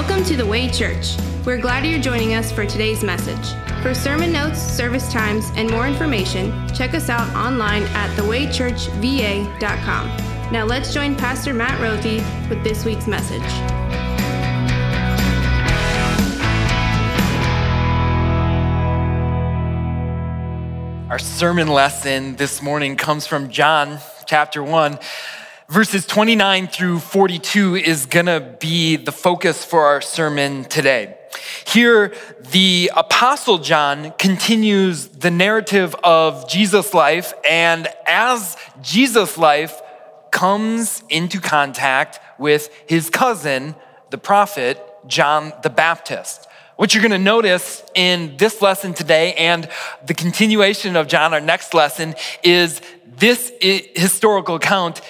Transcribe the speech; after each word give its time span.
Welcome 0.00 0.24
to 0.24 0.34
the 0.34 0.46
Way 0.46 0.70
Church. 0.70 1.14
We're 1.44 1.60
glad 1.60 1.84
you're 1.84 2.00
joining 2.00 2.32
us 2.32 2.50
for 2.50 2.64
today's 2.64 3.04
message. 3.04 3.52
For 3.82 3.92
sermon 3.92 4.32
notes, 4.32 4.58
service 4.58 5.12
times, 5.12 5.50
and 5.56 5.70
more 5.70 5.86
information, 5.86 6.54
check 6.74 6.94
us 6.94 7.10
out 7.10 7.28
online 7.36 7.82
at 7.82 8.08
thewaychurchva.com. 8.16 10.06
Now 10.50 10.64
let's 10.64 10.94
join 10.94 11.16
Pastor 11.16 11.52
Matt 11.52 11.78
Rothy 11.82 12.24
with 12.48 12.64
this 12.64 12.86
week's 12.86 13.06
message. 13.06 13.42
Our 21.10 21.18
sermon 21.18 21.68
lesson 21.68 22.36
this 22.36 22.62
morning 22.62 22.96
comes 22.96 23.26
from 23.26 23.50
John 23.50 23.98
chapter 24.24 24.62
1. 24.62 24.98
Verses 25.70 26.04
29 26.04 26.66
through 26.66 26.98
42 26.98 27.76
is 27.76 28.06
gonna 28.06 28.40
be 28.40 28.96
the 28.96 29.12
focus 29.12 29.64
for 29.64 29.84
our 29.84 30.00
sermon 30.00 30.64
today. 30.64 31.16
Here, 31.64 32.12
the 32.50 32.90
Apostle 32.96 33.58
John 33.58 34.12
continues 34.18 35.06
the 35.06 35.30
narrative 35.30 35.94
of 36.02 36.48
Jesus' 36.48 36.92
life, 36.92 37.34
and 37.48 37.86
as 38.04 38.56
Jesus' 38.82 39.38
life 39.38 39.80
comes 40.32 41.04
into 41.08 41.40
contact 41.40 42.18
with 42.36 42.68
his 42.88 43.08
cousin, 43.08 43.76
the 44.10 44.18
prophet 44.18 44.84
John 45.06 45.52
the 45.62 45.70
Baptist. 45.70 46.48
What 46.74 46.94
you're 46.94 47.02
going 47.02 47.12
to 47.12 47.18
notice 47.18 47.84
in 47.94 48.36
this 48.38 48.60
lesson 48.60 48.92
today 48.92 49.34
and 49.34 49.68
the 50.04 50.14
continuation 50.14 50.96
of 50.96 51.06
John, 51.06 51.32
our 51.32 51.40
next 51.40 51.74
lesson, 51.74 52.16
is 52.42 52.80
this 53.18 53.52
historical 53.60 54.56
account 54.56 55.02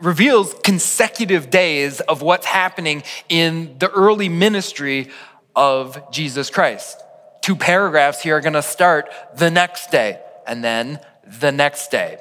reveals 0.00 0.54
consecutive 0.64 1.50
days 1.50 2.00
of 2.00 2.22
what's 2.22 2.46
happening 2.46 3.02
in 3.28 3.76
the 3.78 3.90
early 3.90 4.28
ministry 4.28 5.10
of 5.54 6.10
Jesus 6.10 6.50
Christ. 6.50 7.00
Two 7.42 7.56
paragraphs 7.56 8.22
here 8.22 8.36
are 8.36 8.40
going 8.40 8.54
to 8.54 8.62
start 8.62 9.10
the 9.36 9.50
next 9.50 9.90
day 9.90 10.20
and 10.46 10.64
then 10.64 10.98
the 11.26 11.52
next 11.52 11.90
day. 11.90 12.18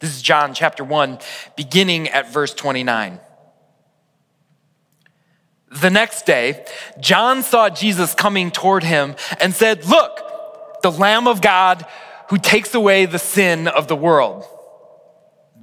This 0.00 0.14
is 0.14 0.22
John 0.22 0.54
chapter 0.54 0.84
1, 0.84 1.18
beginning 1.56 2.08
at 2.08 2.32
verse 2.32 2.52
29. 2.52 3.20
The 5.70 5.90
next 5.90 6.26
day, 6.26 6.64
John 7.00 7.42
saw 7.42 7.68
Jesus 7.68 8.14
coming 8.14 8.50
toward 8.50 8.84
him 8.84 9.16
and 9.40 9.54
said, 9.54 9.86
Look, 9.86 10.20
the 10.82 10.92
Lamb 10.92 11.26
of 11.26 11.40
God 11.40 11.86
who 12.28 12.38
takes 12.38 12.74
away 12.74 13.06
the 13.06 13.18
sin 13.18 13.66
of 13.66 13.88
the 13.88 13.96
world. 13.96 14.46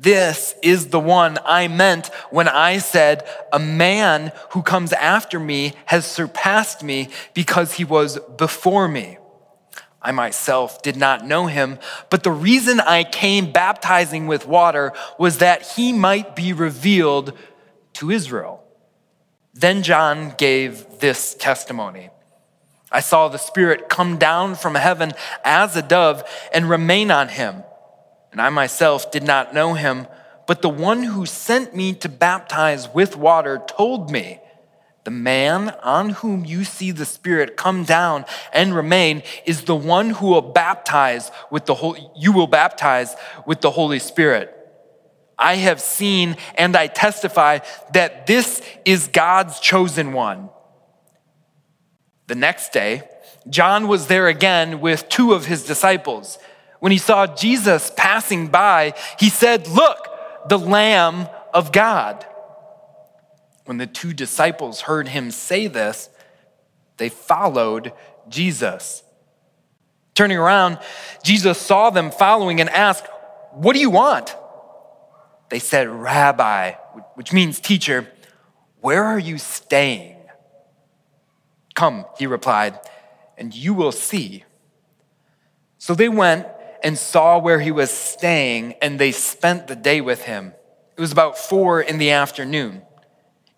This 0.01 0.55
is 0.63 0.87
the 0.87 0.99
one 0.99 1.37
I 1.45 1.67
meant 1.67 2.07
when 2.31 2.47
I 2.47 2.79
said, 2.79 3.23
A 3.53 3.59
man 3.59 4.31
who 4.49 4.63
comes 4.63 4.93
after 4.93 5.39
me 5.39 5.73
has 5.85 6.07
surpassed 6.07 6.81
me 6.81 7.09
because 7.35 7.73
he 7.73 7.85
was 7.85 8.17
before 8.35 8.87
me. 8.87 9.19
I 10.01 10.11
myself 10.11 10.81
did 10.81 10.97
not 10.97 11.27
know 11.27 11.45
him, 11.45 11.77
but 12.09 12.23
the 12.23 12.31
reason 12.31 12.79
I 12.79 13.03
came 13.03 13.51
baptizing 13.51 14.25
with 14.25 14.47
water 14.47 14.91
was 15.19 15.37
that 15.37 15.73
he 15.73 15.93
might 15.93 16.35
be 16.35 16.51
revealed 16.51 17.37
to 17.93 18.09
Israel. 18.09 18.63
Then 19.53 19.83
John 19.83 20.33
gave 20.35 20.99
this 20.99 21.35
testimony. 21.35 22.09
I 22.91 23.01
saw 23.01 23.27
the 23.27 23.37
Spirit 23.37 23.87
come 23.87 24.17
down 24.17 24.55
from 24.55 24.73
heaven 24.73 25.11
as 25.45 25.75
a 25.75 25.83
dove 25.83 26.23
and 26.51 26.67
remain 26.67 27.11
on 27.11 27.27
him. 27.27 27.63
And 28.31 28.41
I 28.41 28.49
myself 28.49 29.11
did 29.11 29.23
not 29.23 29.53
know 29.53 29.73
him, 29.73 30.07
but 30.47 30.61
the 30.61 30.69
one 30.69 31.03
who 31.03 31.25
sent 31.25 31.75
me 31.75 31.93
to 31.95 32.09
baptize 32.09 32.89
with 32.93 33.15
water 33.15 33.61
told 33.67 34.09
me, 34.09 34.39
The 35.03 35.11
man 35.11 35.69
on 35.83 36.11
whom 36.11 36.45
you 36.45 36.63
see 36.63 36.91
the 36.91 37.05
Spirit 37.05 37.57
come 37.57 37.83
down 37.83 38.25
and 38.53 38.75
remain 38.75 39.23
is 39.45 39.63
the 39.63 39.75
one 39.75 40.11
who 40.11 40.27
will 40.27 40.41
baptize 40.41 41.31
with 41.49 41.65
the 41.65 41.75
Holy, 41.75 42.07
you 42.15 42.31
will 42.31 42.47
baptize 42.47 43.15
with 43.45 43.61
the 43.61 43.71
Holy 43.71 43.99
Spirit. 43.99 44.57
I 45.37 45.55
have 45.55 45.81
seen 45.81 46.37
and 46.55 46.75
I 46.75 46.87
testify 46.87 47.59
that 47.93 48.27
this 48.27 48.61
is 48.85 49.07
God's 49.07 49.59
chosen 49.59 50.13
one. 50.13 50.49
The 52.27 52.35
next 52.35 52.71
day, 52.71 53.03
John 53.49 53.87
was 53.87 54.07
there 54.07 54.27
again 54.27 54.79
with 54.79 55.09
two 55.09 55.33
of 55.33 55.47
his 55.47 55.65
disciples 55.65 56.37
when 56.81 56.91
he 56.91 56.97
saw 56.97 57.27
Jesus 57.27 57.91
passing 57.95 58.47
by, 58.47 58.95
he 59.19 59.29
said, 59.29 59.67
Look, 59.67 60.07
the 60.49 60.57
Lamb 60.57 61.29
of 61.53 61.71
God. 61.71 62.25
When 63.65 63.77
the 63.77 63.85
two 63.85 64.13
disciples 64.13 64.81
heard 64.81 65.07
him 65.07 65.29
say 65.29 65.67
this, 65.67 66.09
they 66.97 67.09
followed 67.09 67.93
Jesus. 68.29 69.03
Turning 70.15 70.37
around, 70.37 70.79
Jesus 71.23 71.59
saw 71.59 71.91
them 71.91 72.09
following 72.09 72.59
and 72.59 72.69
asked, 72.71 73.05
What 73.51 73.73
do 73.73 73.79
you 73.79 73.91
want? 73.91 74.35
They 75.49 75.59
said, 75.59 75.87
Rabbi, 75.87 76.71
which 77.13 77.31
means 77.31 77.59
teacher, 77.59 78.07
where 78.79 79.03
are 79.03 79.19
you 79.19 79.37
staying? 79.37 80.17
Come, 81.75 82.05
he 82.17 82.25
replied, 82.25 82.79
and 83.37 83.53
you 83.53 83.75
will 83.75 83.91
see. 83.91 84.45
So 85.77 85.93
they 85.93 86.09
went 86.09 86.47
and 86.83 86.97
saw 86.97 87.37
where 87.37 87.59
he 87.59 87.71
was 87.71 87.91
staying, 87.91 88.73
and 88.81 88.99
they 88.99 89.11
spent 89.11 89.67
the 89.67 89.75
day 89.75 90.01
with 90.01 90.23
him. 90.23 90.53
It 90.97 91.01
was 91.01 91.11
about 91.11 91.37
four 91.37 91.81
in 91.81 91.97
the 91.97 92.11
afternoon. 92.11 92.83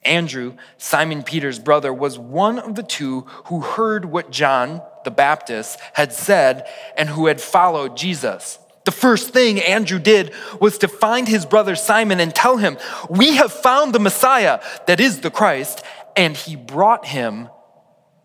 Andrew, 0.05 0.55
Simon 0.77 1.23
Peter's 1.23 1.59
brother, 1.59 1.93
was 1.93 2.19
one 2.19 2.59
of 2.59 2.75
the 2.75 2.83
two 2.83 3.21
who 3.45 3.61
heard 3.61 4.05
what 4.05 4.31
John 4.31 4.81
the 5.03 5.11
Baptist 5.11 5.79
had 5.93 6.13
said 6.13 6.67
and 6.97 7.09
who 7.09 7.27
had 7.27 7.41
followed 7.41 7.97
Jesus. 7.97 8.59
The 8.85 8.91
first 8.91 9.29
thing 9.29 9.61
Andrew 9.61 9.99
did 9.99 10.33
was 10.59 10.77
to 10.79 10.87
find 10.87 11.27
his 11.27 11.45
brother 11.45 11.75
Simon 11.75 12.19
and 12.19 12.35
tell 12.35 12.57
him, 12.57 12.77
We 13.09 13.35
have 13.37 13.51
found 13.51 13.93
the 13.93 13.99
Messiah, 13.99 14.61
that 14.87 14.99
is 14.99 15.21
the 15.21 15.31
Christ, 15.31 15.83
and 16.15 16.35
he 16.35 16.55
brought 16.55 17.05
him 17.05 17.49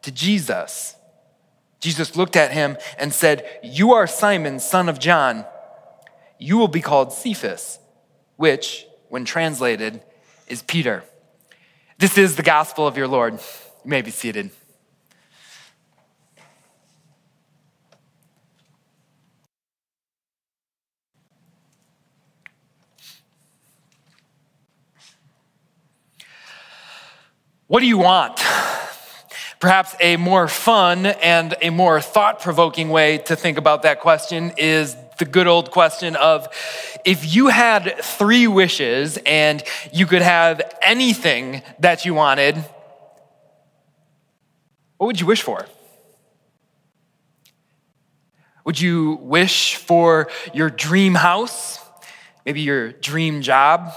to 0.03 0.11
Jesus. 0.11 0.97
Jesus 1.81 2.17
looked 2.17 2.37
at 2.37 2.53
him 2.53 2.77
and 2.99 3.13
said, 3.13 3.47
You 3.63 3.93
are 3.93 4.07
Simon, 4.07 4.59
son 4.61 4.89
of 4.89 4.99
John. 4.99 5.45
You 6.39 6.59
will 6.59 6.69
be 6.69 6.81
called 6.81 7.13
Cephas, 7.13 7.79
which, 8.37 8.87
when 9.09 9.25
translated, 9.25 10.03
is 10.47 10.63
Peter. 10.63 11.05
This 11.99 12.17
is 12.17 12.37
the 12.37 12.43
gospel 12.43 12.87
of 12.87 12.97
your 12.97 13.09
Lord. 13.09 13.35
You 13.35 13.91
may 13.91 14.03
be 14.03 14.11
seated. 14.11 14.51
What 27.69 27.81
do 27.81 27.87
you 27.87 27.99
want? 27.99 28.41
Perhaps 29.61 29.97
a 30.01 30.17
more 30.17 30.47
fun 30.47 31.07
and 31.07 31.57
a 31.61 31.71
more 31.71 32.01
thought 32.01 32.41
provoking 32.41 32.91
way 32.91 33.19
to 33.19 33.35
think 33.35 33.59
about 33.59 33.83
that 33.83 34.01
question 34.01 34.53
is 34.57 34.97
the 35.19 35.25
good 35.25 35.49
old 35.49 35.73
question 35.73 36.15
of 36.15 36.47
if 37.05 37.35
you 37.35 37.49
had 37.49 37.97
three 38.03 38.47
wishes 38.47 39.19
and 39.27 39.65
you 39.93 40.07
could 40.07 40.23
have 40.23 40.63
anything 40.81 41.63
that 41.81 42.05
you 42.05 42.15
wanted, 42.15 42.55
what 44.97 45.09
would 45.09 45.21
you 45.21 45.27
wish 45.27 45.43
for? 45.43 45.67
Would 48.65 48.81
you 48.81 49.19
wish 49.23 49.75
for 49.75 50.29
your 50.55 50.71
dream 50.71 51.17
house? 51.17 51.81
Maybe 52.47 52.61
your 52.61 52.93
dream 52.93 53.43
job? 53.43 53.93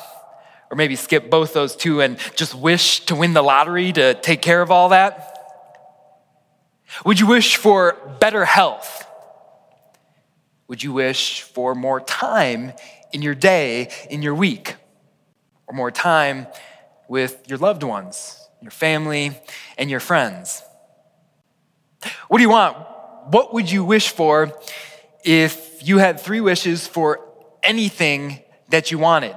Or 0.71 0.75
maybe 0.75 0.95
skip 0.95 1.29
both 1.29 1.53
those 1.53 1.75
two 1.75 2.01
and 2.01 2.17
just 2.35 2.55
wish 2.55 3.01
to 3.05 3.15
win 3.15 3.33
the 3.33 3.43
lottery 3.43 3.91
to 3.91 4.15
take 4.15 4.41
care 4.41 4.61
of 4.61 4.71
all 4.71 4.89
that? 4.89 5.30
Would 7.05 7.19
you 7.19 7.27
wish 7.27 7.55
for 7.55 7.97
better 8.19 8.45
health? 8.45 9.05
Would 10.67 10.83
you 10.83 10.93
wish 10.93 11.41
for 11.41 11.75
more 11.75 11.99
time 11.99 12.73
in 13.11 13.21
your 13.21 13.35
day, 13.35 13.91
in 14.09 14.21
your 14.21 14.35
week? 14.35 14.75
Or 15.67 15.75
more 15.75 15.91
time 15.91 16.47
with 17.07 17.47
your 17.47 17.57
loved 17.57 17.83
ones, 17.83 18.37
your 18.61 18.71
family, 18.71 19.37
and 19.77 19.89
your 19.89 19.99
friends? 19.99 20.63
What 22.27 22.37
do 22.37 22.43
you 22.43 22.49
want? 22.49 22.77
What 23.27 23.53
would 23.53 23.71
you 23.71 23.83
wish 23.83 24.09
for 24.09 24.57
if 25.23 25.87
you 25.87 25.97
had 25.97 26.19
three 26.19 26.41
wishes 26.41 26.87
for 26.87 27.27
anything 27.63 28.39
that 28.69 28.91
you 28.91 28.97
wanted? 28.97 29.35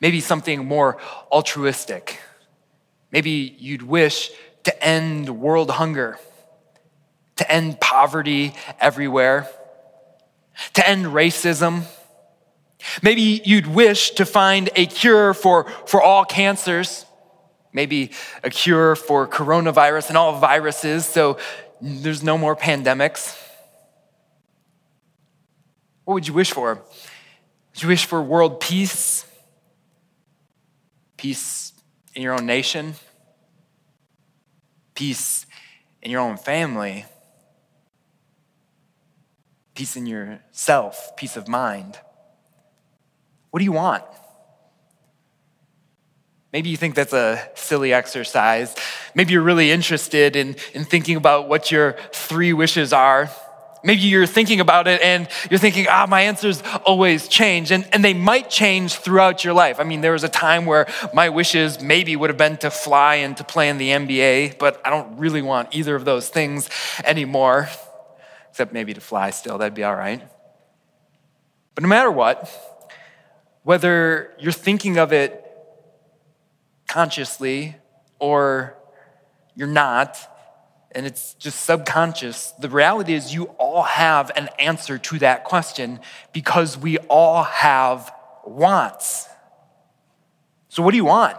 Maybe 0.00 0.20
something 0.20 0.66
more 0.66 0.98
altruistic. 1.30 2.20
Maybe 3.12 3.54
you'd 3.58 3.82
wish 3.82 4.30
to 4.64 4.84
end 4.84 5.40
world 5.40 5.70
hunger, 5.70 6.18
to 7.36 7.50
end 7.50 7.80
poverty 7.80 8.54
everywhere, 8.80 9.48
to 10.74 10.88
end 10.88 11.06
racism. 11.06 11.84
Maybe 13.02 13.42
you'd 13.44 13.66
wish 13.66 14.10
to 14.12 14.26
find 14.26 14.70
a 14.76 14.86
cure 14.86 15.32
for, 15.34 15.64
for 15.86 16.02
all 16.02 16.24
cancers. 16.24 17.06
maybe 17.74 18.12
a 18.42 18.50
cure 18.50 18.94
for 18.94 19.26
coronavirus 19.26 20.08
and 20.08 20.16
all 20.16 20.38
viruses 20.38 21.04
so 21.04 21.36
there's 21.80 22.22
no 22.22 22.38
more 22.38 22.56
pandemics. 22.56 23.36
What 26.04 26.14
would 26.14 26.28
you 26.28 26.34
wish 26.34 26.52
for? 26.52 26.74
Would 26.74 27.82
you 27.82 27.88
wish 27.88 28.06
for 28.06 28.22
world 28.22 28.60
peace? 28.60 29.26
Peace 31.16 31.72
in 32.14 32.22
your 32.22 32.34
own 32.34 32.46
nation? 32.46 32.94
Peace 34.94 35.46
in 36.02 36.10
your 36.10 36.20
own 36.20 36.36
family? 36.36 37.04
Peace 39.74 39.96
in 39.96 40.06
yourself? 40.06 41.16
Peace 41.16 41.36
of 41.36 41.48
mind? 41.48 41.98
What 43.50 43.58
do 43.58 43.64
you 43.64 43.72
want? 43.72 44.04
Maybe 46.52 46.70
you 46.70 46.76
think 46.76 46.94
that's 46.94 47.12
a 47.12 47.50
silly 47.54 47.92
exercise. 47.92 48.76
Maybe 49.16 49.32
you're 49.32 49.42
really 49.42 49.72
interested 49.72 50.36
in, 50.36 50.54
in 50.72 50.84
thinking 50.84 51.16
about 51.16 51.48
what 51.48 51.72
your 51.72 51.96
three 52.12 52.52
wishes 52.52 52.92
are. 52.92 53.28
Maybe 53.84 54.00
you're 54.00 54.26
thinking 54.26 54.60
about 54.60 54.88
it 54.88 55.02
and 55.02 55.28
you're 55.50 55.60
thinking, 55.60 55.86
ah, 55.90 56.06
my 56.08 56.22
answers 56.22 56.62
always 56.86 57.28
change. 57.28 57.70
And, 57.70 57.86
and 57.92 58.02
they 58.02 58.14
might 58.14 58.48
change 58.48 58.94
throughout 58.94 59.44
your 59.44 59.52
life. 59.52 59.78
I 59.78 59.84
mean, 59.84 60.00
there 60.00 60.12
was 60.12 60.24
a 60.24 60.28
time 60.28 60.64
where 60.64 60.86
my 61.12 61.28
wishes 61.28 61.82
maybe 61.82 62.16
would 62.16 62.30
have 62.30 62.38
been 62.38 62.56
to 62.58 62.70
fly 62.70 63.16
and 63.16 63.36
to 63.36 63.44
play 63.44 63.68
in 63.68 63.76
the 63.76 63.90
NBA, 63.90 64.58
but 64.58 64.80
I 64.86 64.90
don't 64.90 65.18
really 65.18 65.42
want 65.42 65.74
either 65.74 65.94
of 65.94 66.06
those 66.06 66.30
things 66.30 66.70
anymore, 67.04 67.68
except 68.48 68.72
maybe 68.72 68.94
to 68.94 69.02
fly 69.02 69.28
still. 69.30 69.58
That'd 69.58 69.74
be 69.74 69.84
all 69.84 69.94
right. 69.94 70.22
But 71.74 71.82
no 71.82 71.88
matter 71.88 72.10
what, 72.10 72.50
whether 73.64 74.32
you're 74.38 74.52
thinking 74.52 74.96
of 74.96 75.12
it 75.12 75.44
consciously 76.88 77.76
or 78.18 78.78
you're 79.54 79.68
not, 79.68 80.16
and 80.94 81.06
it's 81.06 81.34
just 81.34 81.64
subconscious, 81.64 82.52
the 82.52 82.68
reality 82.68 83.14
is 83.14 83.34
you 83.34 83.44
all 83.58 83.82
have 83.82 84.30
an 84.36 84.48
answer 84.58 84.96
to 84.98 85.18
that 85.18 85.44
question 85.44 86.00
because 86.32 86.78
we 86.78 86.98
all 86.98 87.42
have 87.42 88.12
wants. 88.46 89.28
So, 90.68 90.82
what 90.82 90.92
do 90.92 90.96
you 90.96 91.04
want? 91.04 91.36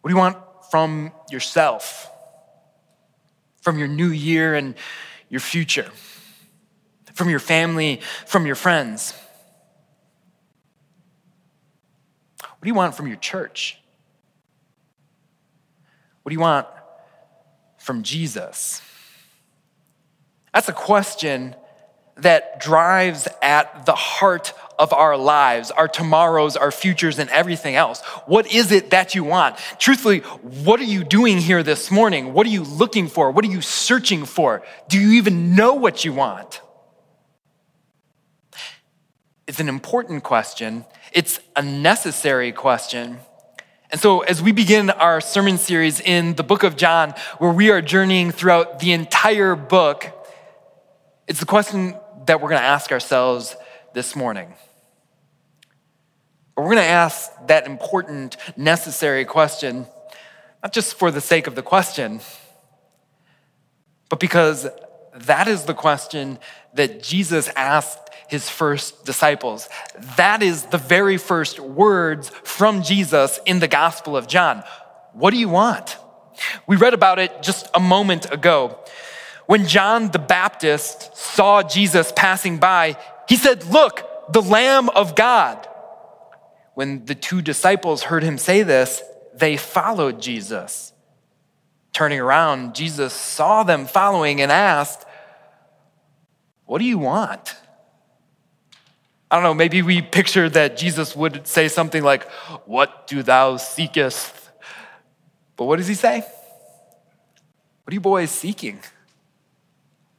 What 0.00 0.08
do 0.08 0.14
you 0.14 0.18
want 0.18 0.38
from 0.70 1.12
yourself, 1.30 2.10
from 3.60 3.78
your 3.78 3.88
new 3.88 4.08
year 4.08 4.54
and 4.54 4.74
your 5.28 5.40
future, 5.40 5.90
from 7.14 7.28
your 7.28 7.38
family, 7.38 8.00
from 8.26 8.46
your 8.46 8.56
friends? 8.56 9.14
What 12.40 12.62
do 12.62 12.68
you 12.68 12.74
want 12.74 12.94
from 12.94 13.08
your 13.08 13.16
church? 13.16 13.78
What 16.22 16.30
do 16.30 16.34
you 16.34 16.40
want 16.40 16.68
from 17.82 18.02
Jesus? 18.02 18.80
That's 20.54 20.68
a 20.68 20.72
question 20.72 21.56
that 22.16 22.60
drives 22.60 23.26
at 23.40 23.86
the 23.86 23.94
heart 23.94 24.52
of 24.78 24.92
our 24.92 25.16
lives, 25.16 25.70
our 25.70 25.88
tomorrows, 25.88 26.56
our 26.56 26.70
futures, 26.70 27.18
and 27.18 27.30
everything 27.30 27.74
else. 27.74 28.00
What 28.26 28.52
is 28.52 28.70
it 28.70 28.90
that 28.90 29.14
you 29.14 29.24
want? 29.24 29.56
Truthfully, 29.78 30.20
what 30.20 30.78
are 30.80 30.84
you 30.84 31.04
doing 31.04 31.38
here 31.38 31.62
this 31.62 31.90
morning? 31.90 32.32
What 32.32 32.46
are 32.46 32.50
you 32.50 32.62
looking 32.62 33.08
for? 33.08 33.30
What 33.30 33.44
are 33.44 33.50
you 33.50 33.60
searching 33.62 34.24
for? 34.24 34.62
Do 34.88 35.00
you 35.00 35.12
even 35.12 35.54
know 35.56 35.74
what 35.74 36.04
you 36.04 36.12
want? 36.12 36.60
It's 39.46 39.60
an 39.60 39.68
important 39.68 40.22
question 40.22 40.84
it's 41.12 41.40
a 41.54 41.62
necessary 41.62 42.52
question. 42.52 43.18
And 43.92 44.00
so, 44.00 44.20
as 44.20 44.42
we 44.42 44.52
begin 44.52 44.88
our 44.88 45.20
sermon 45.20 45.58
series 45.58 46.00
in 46.00 46.34
the 46.34 46.42
book 46.42 46.62
of 46.62 46.76
John, 46.76 47.10
where 47.36 47.52
we 47.52 47.70
are 47.70 47.82
journeying 47.82 48.30
throughout 48.30 48.78
the 48.78 48.92
entire 48.92 49.54
book, 49.54 50.10
it's 51.28 51.40
the 51.40 51.46
question 51.46 51.94
that 52.24 52.40
we're 52.40 52.48
going 52.48 52.62
to 52.62 52.66
ask 52.66 52.90
ourselves 52.90 53.54
this 53.92 54.16
morning. 54.16 54.54
We're 56.56 56.64
going 56.64 56.76
to 56.78 56.84
ask 56.84 57.30
that 57.48 57.66
important, 57.66 58.38
necessary 58.56 59.26
question, 59.26 59.86
not 60.62 60.72
just 60.72 60.94
for 60.94 61.10
the 61.10 61.20
sake 61.20 61.46
of 61.46 61.54
the 61.54 61.62
question, 61.62 62.22
but 64.08 64.20
because 64.20 64.68
that 65.14 65.48
is 65.48 65.64
the 65.64 65.74
question 65.74 66.38
that 66.72 67.02
Jesus 67.02 67.48
asked 67.56 68.01
his 68.32 68.48
first 68.50 69.04
disciples. 69.04 69.68
That 70.16 70.42
is 70.42 70.64
the 70.64 70.78
very 70.78 71.18
first 71.18 71.60
words 71.60 72.30
from 72.30 72.82
Jesus 72.82 73.38
in 73.46 73.60
the 73.60 73.68
Gospel 73.68 74.16
of 74.16 74.26
John. 74.26 74.64
What 75.12 75.30
do 75.30 75.38
you 75.38 75.48
want? 75.48 75.98
We 76.66 76.76
read 76.76 76.94
about 76.94 77.18
it 77.18 77.42
just 77.42 77.68
a 77.74 77.80
moment 77.80 78.32
ago. 78.32 78.78
When 79.46 79.66
John 79.66 80.10
the 80.10 80.18
Baptist 80.18 81.16
saw 81.16 81.62
Jesus 81.62 82.12
passing 82.16 82.58
by, 82.58 82.96
he 83.28 83.36
said, 83.36 83.66
Look, 83.66 84.02
the 84.32 84.42
Lamb 84.42 84.88
of 84.88 85.14
God. 85.14 85.68
When 86.74 87.04
the 87.04 87.14
two 87.14 87.42
disciples 87.42 88.04
heard 88.04 88.22
him 88.22 88.38
say 88.38 88.62
this, 88.62 89.02
they 89.34 89.58
followed 89.58 90.22
Jesus. 90.22 90.92
Turning 91.92 92.18
around, 92.18 92.74
Jesus 92.74 93.12
saw 93.12 93.62
them 93.62 93.84
following 93.84 94.40
and 94.40 94.50
asked, 94.50 95.04
What 96.64 96.78
do 96.78 96.86
you 96.86 96.96
want? 96.96 97.56
I 99.32 99.36
don't 99.36 99.44
know, 99.44 99.54
maybe 99.54 99.80
we 99.80 100.02
picture 100.02 100.50
that 100.50 100.76
Jesus 100.76 101.16
would 101.16 101.46
say 101.46 101.68
something 101.68 102.02
like, 102.02 102.30
What 102.66 103.06
do 103.06 103.22
thou 103.22 103.56
seekest? 103.56 104.34
But 105.56 105.64
what 105.64 105.76
does 105.78 105.88
he 105.88 105.94
say? 105.94 106.20
What 106.20 107.92
are 107.92 107.94
you 107.94 108.00
boys 108.00 108.30
seeking? 108.30 108.80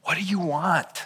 What 0.02 0.16
do 0.18 0.24
you 0.24 0.40
want? 0.40 1.04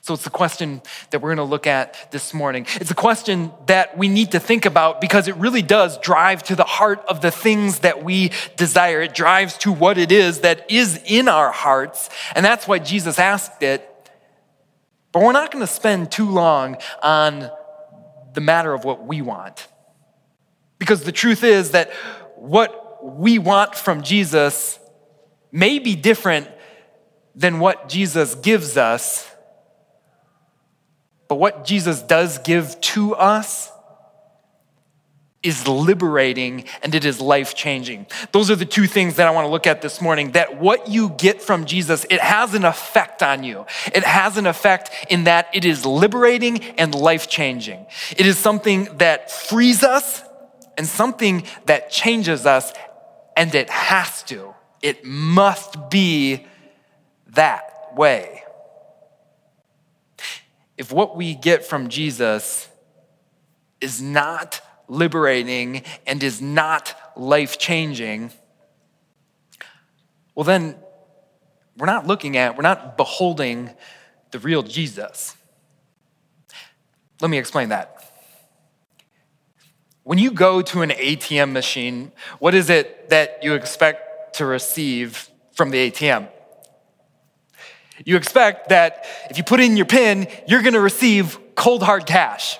So 0.00 0.14
it's 0.14 0.24
the 0.24 0.30
question 0.30 0.82
that 1.10 1.22
we're 1.22 1.28
going 1.28 1.36
to 1.36 1.44
look 1.44 1.68
at 1.68 2.10
this 2.10 2.34
morning. 2.34 2.66
It's 2.80 2.90
a 2.90 2.94
question 2.94 3.52
that 3.66 3.96
we 3.96 4.08
need 4.08 4.32
to 4.32 4.40
think 4.40 4.66
about 4.66 5.00
because 5.00 5.28
it 5.28 5.36
really 5.36 5.62
does 5.62 5.98
drive 5.98 6.42
to 6.44 6.56
the 6.56 6.64
heart 6.64 7.04
of 7.06 7.20
the 7.20 7.30
things 7.30 7.78
that 7.80 8.02
we 8.02 8.32
desire. 8.56 9.00
It 9.02 9.14
drives 9.14 9.56
to 9.58 9.70
what 9.70 9.98
it 9.98 10.10
is 10.10 10.40
that 10.40 10.68
is 10.68 11.00
in 11.06 11.28
our 11.28 11.52
hearts. 11.52 12.10
And 12.34 12.44
that's 12.44 12.66
why 12.66 12.80
Jesus 12.80 13.20
asked 13.20 13.62
it 13.62 13.88
but 15.12 15.22
we're 15.22 15.32
not 15.32 15.52
going 15.52 15.64
to 15.64 15.72
spend 15.72 16.10
too 16.10 16.28
long 16.28 16.76
on 17.02 17.50
the 18.34 18.40
matter 18.40 18.72
of 18.72 18.84
what 18.84 19.06
we 19.06 19.22
want. 19.22 19.68
Because 20.78 21.04
the 21.04 21.12
truth 21.12 21.44
is 21.44 21.72
that 21.72 21.90
what 22.36 23.04
we 23.04 23.38
want 23.38 23.74
from 23.74 24.02
Jesus 24.02 24.78
may 25.50 25.78
be 25.78 25.94
different 25.94 26.48
than 27.34 27.60
what 27.60 27.88
Jesus 27.88 28.34
gives 28.34 28.76
us. 28.76 29.28
But 31.28 31.36
what 31.36 31.64
Jesus 31.64 32.02
does 32.02 32.38
give 32.38 32.80
to 32.80 33.14
us 33.14 33.71
is 35.42 35.66
liberating 35.66 36.64
and 36.82 36.94
it 36.94 37.04
is 37.04 37.20
life 37.20 37.54
changing. 37.54 38.06
Those 38.30 38.50
are 38.50 38.56
the 38.56 38.64
two 38.64 38.86
things 38.86 39.16
that 39.16 39.26
I 39.26 39.30
want 39.30 39.46
to 39.46 39.50
look 39.50 39.66
at 39.66 39.82
this 39.82 40.00
morning. 40.00 40.32
That 40.32 40.60
what 40.60 40.88
you 40.88 41.10
get 41.10 41.42
from 41.42 41.64
Jesus, 41.64 42.06
it 42.10 42.20
has 42.20 42.54
an 42.54 42.64
effect 42.64 43.22
on 43.22 43.42
you. 43.42 43.66
It 43.86 44.04
has 44.04 44.36
an 44.36 44.46
effect 44.46 44.90
in 45.10 45.24
that 45.24 45.48
it 45.52 45.64
is 45.64 45.84
liberating 45.84 46.62
and 46.78 46.94
life 46.94 47.28
changing. 47.28 47.86
It 48.16 48.26
is 48.26 48.38
something 48.38 48.88
that 48.98 49.30
frees 49.30 49.82
us 49.82 50.22
and 50.78 50.86
something 50.86 51.44
that 51.66 51.90
changes 51.90 52.46
us, 52.46 52.72
and 53.36 53.54
it 53.54 53.68
has 53.68 54.22
to. 54.24 54.54
It 54.80 55.04
must 55.04 55.90
be 55.90 56.46
that 57.28 57.94
way. 57.94 58.42
If 60.78 60.92
what 60.92 61.16
we 61.16 61.34
get 61.34 61.64
from 61.64 61.88
Jesus 61.88 62.68
is 63.80 64.00
not 64.00 64.60
liberating 64.92 65.82
and 66.06 66.22
is 66.22 66.40
not 66.40 66.94
life 67.16 67.58
changing, 67.58 68.30
well, 70.34 70.44
then 70.44 70.76
we're 71.76 71.86
not 71.86 72.06
looking 72.06 72.36
at, 72.36 72.56
we're 72.56 72.62
not 72.62 72.96
beholding 72.96 73.70
the 74.30 74.38
real 74.38 74.62
Jesus. 74.62 75.36
Let 77.20 77.30
me 77.30 77.38
explain 77.38 77.70
that. 77.70 77.98
When 80.04 80.18
you 80.18 80.32
go 80.32 80.62
to 80.62 80.82
an 80.82 80.90
ATM 80.90 81.52
machine, 81.52 82.12
what 82.38 82.54
is 82.54 82.68
it 82.70 83.10
that 83.10 83.42
you 83.42 83.54
expect 83.54 84.36
to 84.36 84.46
receive 84.46 85.28
from 85.52 85.70
the 85.70 85.90
ATM? 85.90 86.28
You 88.04 88.16
expect 88.16 88.70
that 88.70 89.06
if 89.30 89.38
you 89.38 89.44
put 89.44 89.60
in 89.60 89.76
your 89.76 89.86
PIN, 89.86 90.26
you're 90.48 90.62
gonna 90.62 90.80
receive 90.80 91.38
cold 91.54 91.82
hard 91.82 92.06
cash. 92.06 92.58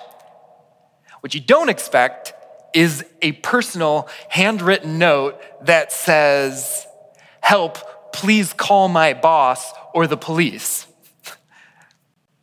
What 1.23 1.33
you 1.33 1.39
don't 1.39 1.69
expect 1.69 2.33
is 2.73 3.05
a 3.21 3.31
personal 3.31 4.09
handwritten 4.27 4.97
note 4.97 5.39
that 5.65 5.93
says, 5.93 6.85
Help, 7.39 8.11
please 8.11 8.51
call 8.51 8.89
my 8.89 9.13
boss 9.13 9.71
or 9.93 10.05
the 10.05 10.17
police. 10.17 10.85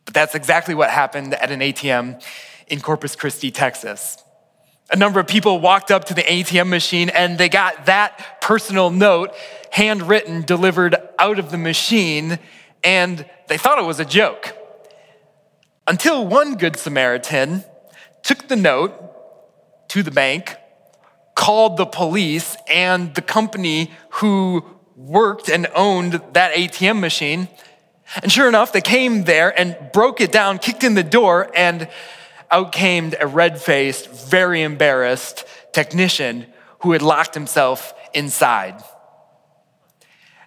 But 0.06 0.14
that's 0.14 0.34
exactly 0.34 0.74
what 0.74 0.88
happened 0.88 1.34
at 1.34 1.50
an 1.50 1.60
ATM 1.60 2.24
in 2.68 2.80
Corpus 2.80 3.14
Christi, 3.14 3.50
Texas. 3.50 4.16
A 4.90 4.96
number 4.96 5.20
of 5.20 5.28
people 5.28 5.60
walked 5.60 5.90
up 5.90 6.06
to 6.06 6.14
the 6.14 6.22
ATM 6.22 6.68
machine 6.68 7.10
and 7.10 7.36
they 7.36 7.50
got 7.50 7.84
that 7.84 8.40
personal 8.40 8.90
note 8.90 9.34
handwritten 9.70 10.40
delivered 10.42 10.96
out 11.18 11.38
of 11.38 11.50
the 11.50 11.58
machine 11.58 12.38
and 12.82 13.28
they 13.46 13.58
thought 13.58 13.78
it 13.78 13.84
was 13.84 14.00
a 14.00 14.06
joke. 14.06 14.56
Until 15.86 16.26
one 16.26 16.56
Good 16.56 16.76
Samaritan 16.76 17.62
took 18.22 18.48
the 18.48 18.56
note 18.56 19.88
to 19.88 20.02
the 20.02 20.10
bank, 20.10 20.56
called 21.34 21.76
the 21.76 21.86
police 21.86 22.56
and 22.68 23.14
the 23.14 23.22
company 23.22 23.90
who 24.10 24.64
worked 24.96 25.48
and 25.48 25.66
owned 25.74 26.20
that 26.32 26.54
ATM 26.54 27.00
machine. 27.00 27.48
And 28.22 28.30
sure 28.30 28.48
enough, 28.48 28.72
they 28.72 28.80
came 28.80 29.24
there 29.24 29.58
and 29.58 29.76
broke 29.92 30.20
it 30.20 30.32
down, 30.32 30.58
kicked 30.58 30.84
in 30.84 30.94
the 30.94 31.02
door, 31.02 31.50
and 31.54 31.88
out 32.50 32.72
came 32.72 33.12
a 33.18 33.26
red 33.26 33.60
faced, 33.60 34.10
very 34.10 34.62
embarrassed 34.62 35.44
technician 35.72 36.46
who 36.80 36.92
had 36.92 37.02
locked 37.02 37.34
himself 37.34 37.94
inside. 38.12 38.82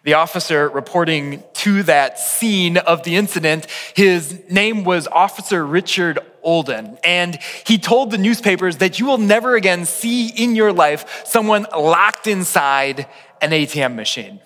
The 0.03 0.15
officer 0.15 0.67
reporting 0.67 1.43
to 1.53 1.83
that 1.83 2.19
scene 2.19 2.75
of 2.77 3.03
the 3.03 3.15
incident, 3.15 3.67
his 3.95 4.41
name 4.49 4.83
was 4.83 5.07
Officer 5.07 5.65
Richard 5.65 6.19
Olden. 6.43 6.97
And 7.03 7.39
he 7.65 7.77
told 7.77 8.11
the 8.11 8.17
newspapers 8.17 8.77
that 8.77 8.99
you 8.99 9.05
will 9.05 9.17
never 9.17 9.55
again 9.55 9.85
see 9.85 10.27
in 10.27 10.55
your 10.55 10.71
life 10.71 11.23
someone 11.25 11.65
locked 11.75 12.27
inside 12.27 13.07
an 13.41 13.51
ATM 13.51 13.95
machine. 13.95 14.39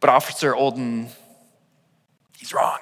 But 0.00 0.10
Officer 0.10 0.54
Olden, 0.54 1.08
he's 2.36 2.52
wrong. 2.52 2.78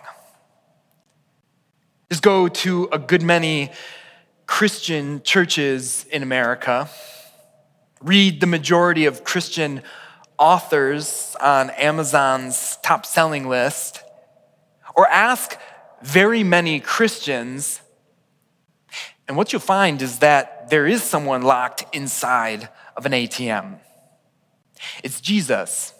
Just 2.10 2.22
go 2.22 2.48
to 2.48 2.88
a 2.90 2.98
good 2.98 3.22
many 3.22 3.70
Christian 4.46 5.22
churches 5.22 6.06
in 6.10 6.22
America, 6.22 6.88
read 8.02 8.40
the 8.40 8.46
majority 8.46 9.04
of 9.04 9.22
Christian 9.22 9.82
authors 10.38 11.36
on 11.40 11.70
Amazon's 11.70 12.78
top 12.82 13.06
selling 13.06 13.48
list, 13.48 14.02
or 15.00 15.08
ask 15.08 15.58
very 16.02 16.44
many 16.44 16.78
Christians, 16.78 17.80
and 19.26 19.34
what 19.34 19.50
you'll 19.50 19.60
find 19.60 20.02
is 20.02 20.18
that 20.18 20.68
there 20.68 20.86
is 20.86 21.02
someone 21.02 21.40
locked 21.40 21.86
inside 21.96 22.68
of 22.98 23.06
an 23.06 23.12
ATM. 23.12 23.78
It's 25.02 25.22
Jesus. 25.22 25.94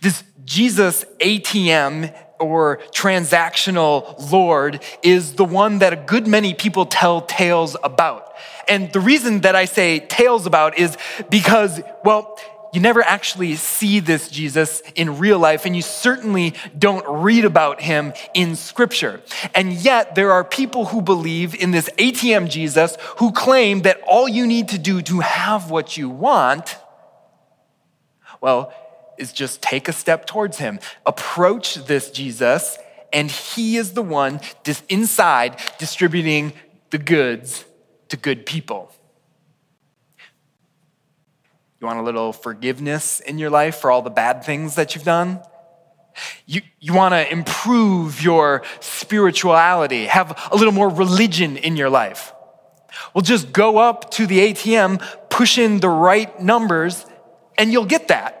This 0.00 0.22
Jesus 0.44 1.04
ATM 1.18 2.16
or 2.38 2.78
transactional 2.94 4.30
Lord 4.30 4.80
is 5.02 5.32
the 5.32 5.44
one 5.44 5.80
that 5.80 5.92
a 5.92 5.96
good 5.96 6.28
many 6.28 6.54
people 6.54 6.86
tell 6.86 7.20
tales 7.22 7.76
about. 7.82 8.32
And 8.68 8.92
the 8.92 9.00
reason 9.00 9.40
that 9.40 9.56
I 9.56 9.64
say 9.64 9.98
tales 9.98 10.46
about 10.46 10.78
is 10.78 10.96
because, 11.30 11.80
well, 12.04 12.38
you 12.72 12.80
never 12.80 13.02
actually 13.02 13.56
see 13.56 14.00
this 14.00 14.28
Jesus 14.28 14.82
in 14.94 15.18
real 15.18 15.38
life, 15.38 15.66
and 15.66 15.76
you 15.76 15.82
certainly 15.82 16.54
don't 16.76 17.04
read 17.06 17.44
about 17.44 17.82
him 17.82 18.14
in 18.32 18.56
scripture. 18.56 19.20
And 19.54 19.72
yet, 19.74 20.14
there 20.14 20.32
are 20.32 20.42
people 20.42 20.86
who 20.86 21.02
believe 21.02 21.54
in 21.54 21.70
this 21.70 21.90
ATM 21.98 22.48
Jesus 22.48 22.96
who 23.18 23.30
claim 23.32 23.82
that 23.82 24.00
all 24.06 24.26
you 24.26 24.46
need 24.46 24.68
to 24.68 24.78
do 24.78 25.02
to 25.02 25.20
have 25.20 25.70
what 25.70 25.98
you 25.98 26.08
want, 26.08 26.78
well, 28.40 28.72
is 29.18 29.32
just 29.32 29.60
take 29.60 29.88
a 29.88 29.92
step 29.92 30.26
towards 30.26 30.56
him. 30.56 30.80
Approach 31.04 31.74
this 31.74 32.10
Jesus, 32.10 32.78
and 33.12 33.30
he 33.30 33.76
is 33.76 33.92
the 33.92 34.02
one 34.02 34.40
inside 34.88 35.60
distributing 35.78 36.54
the 36.88 36.98
goods 36.98 37.66
to 38.08 38.16
good 38.16 38.46
people. 38.46 38.90
You 41.82 41.88
want 41.88 41.98
a 41.98 42.02
little 42.02 42.32
forgiveness 42.32 43.18
in 43.18 43.38
your 43.38 43.50
life 43.50 43.78
for 43.78 43.90
all 43.90 44.02
the 44.02 44.10
bad 44.10 44.44
things 44.44 44.76
that 44.76 44.94
you've 44.94 45.02
done? 45.02 45.40
You, 46.46 46.60
you 46.78 46.94
want 46.94 47.12
to 47.12 47.28
improve 47.28 48.22
your 48.22 48.62
spirituality, 48.78 50.06
have 50.06 50.48
a 50.52 50.54
little 50.54 50.72
more 50.72 50.88
religion 50.88 51.56
in 51.56 51.76
your 51.76 51.90
life. 51.90 52.32
Well, 53.12 53.22
just 53.22 53.52
go 53.52 53.78
up 53.78 54.12
to 54.12 54.28
the 54.28 54.52
ATM, 54.52 55.02
push 55.28 55.58
in 55.58 55.80
the 55.80 55.88
right 55.88 56.40
numbers, 56.40 57.04
and 57.58 57.72
you'll 57.72 57.86
get 57.86 58.06
that. 58.06 58.38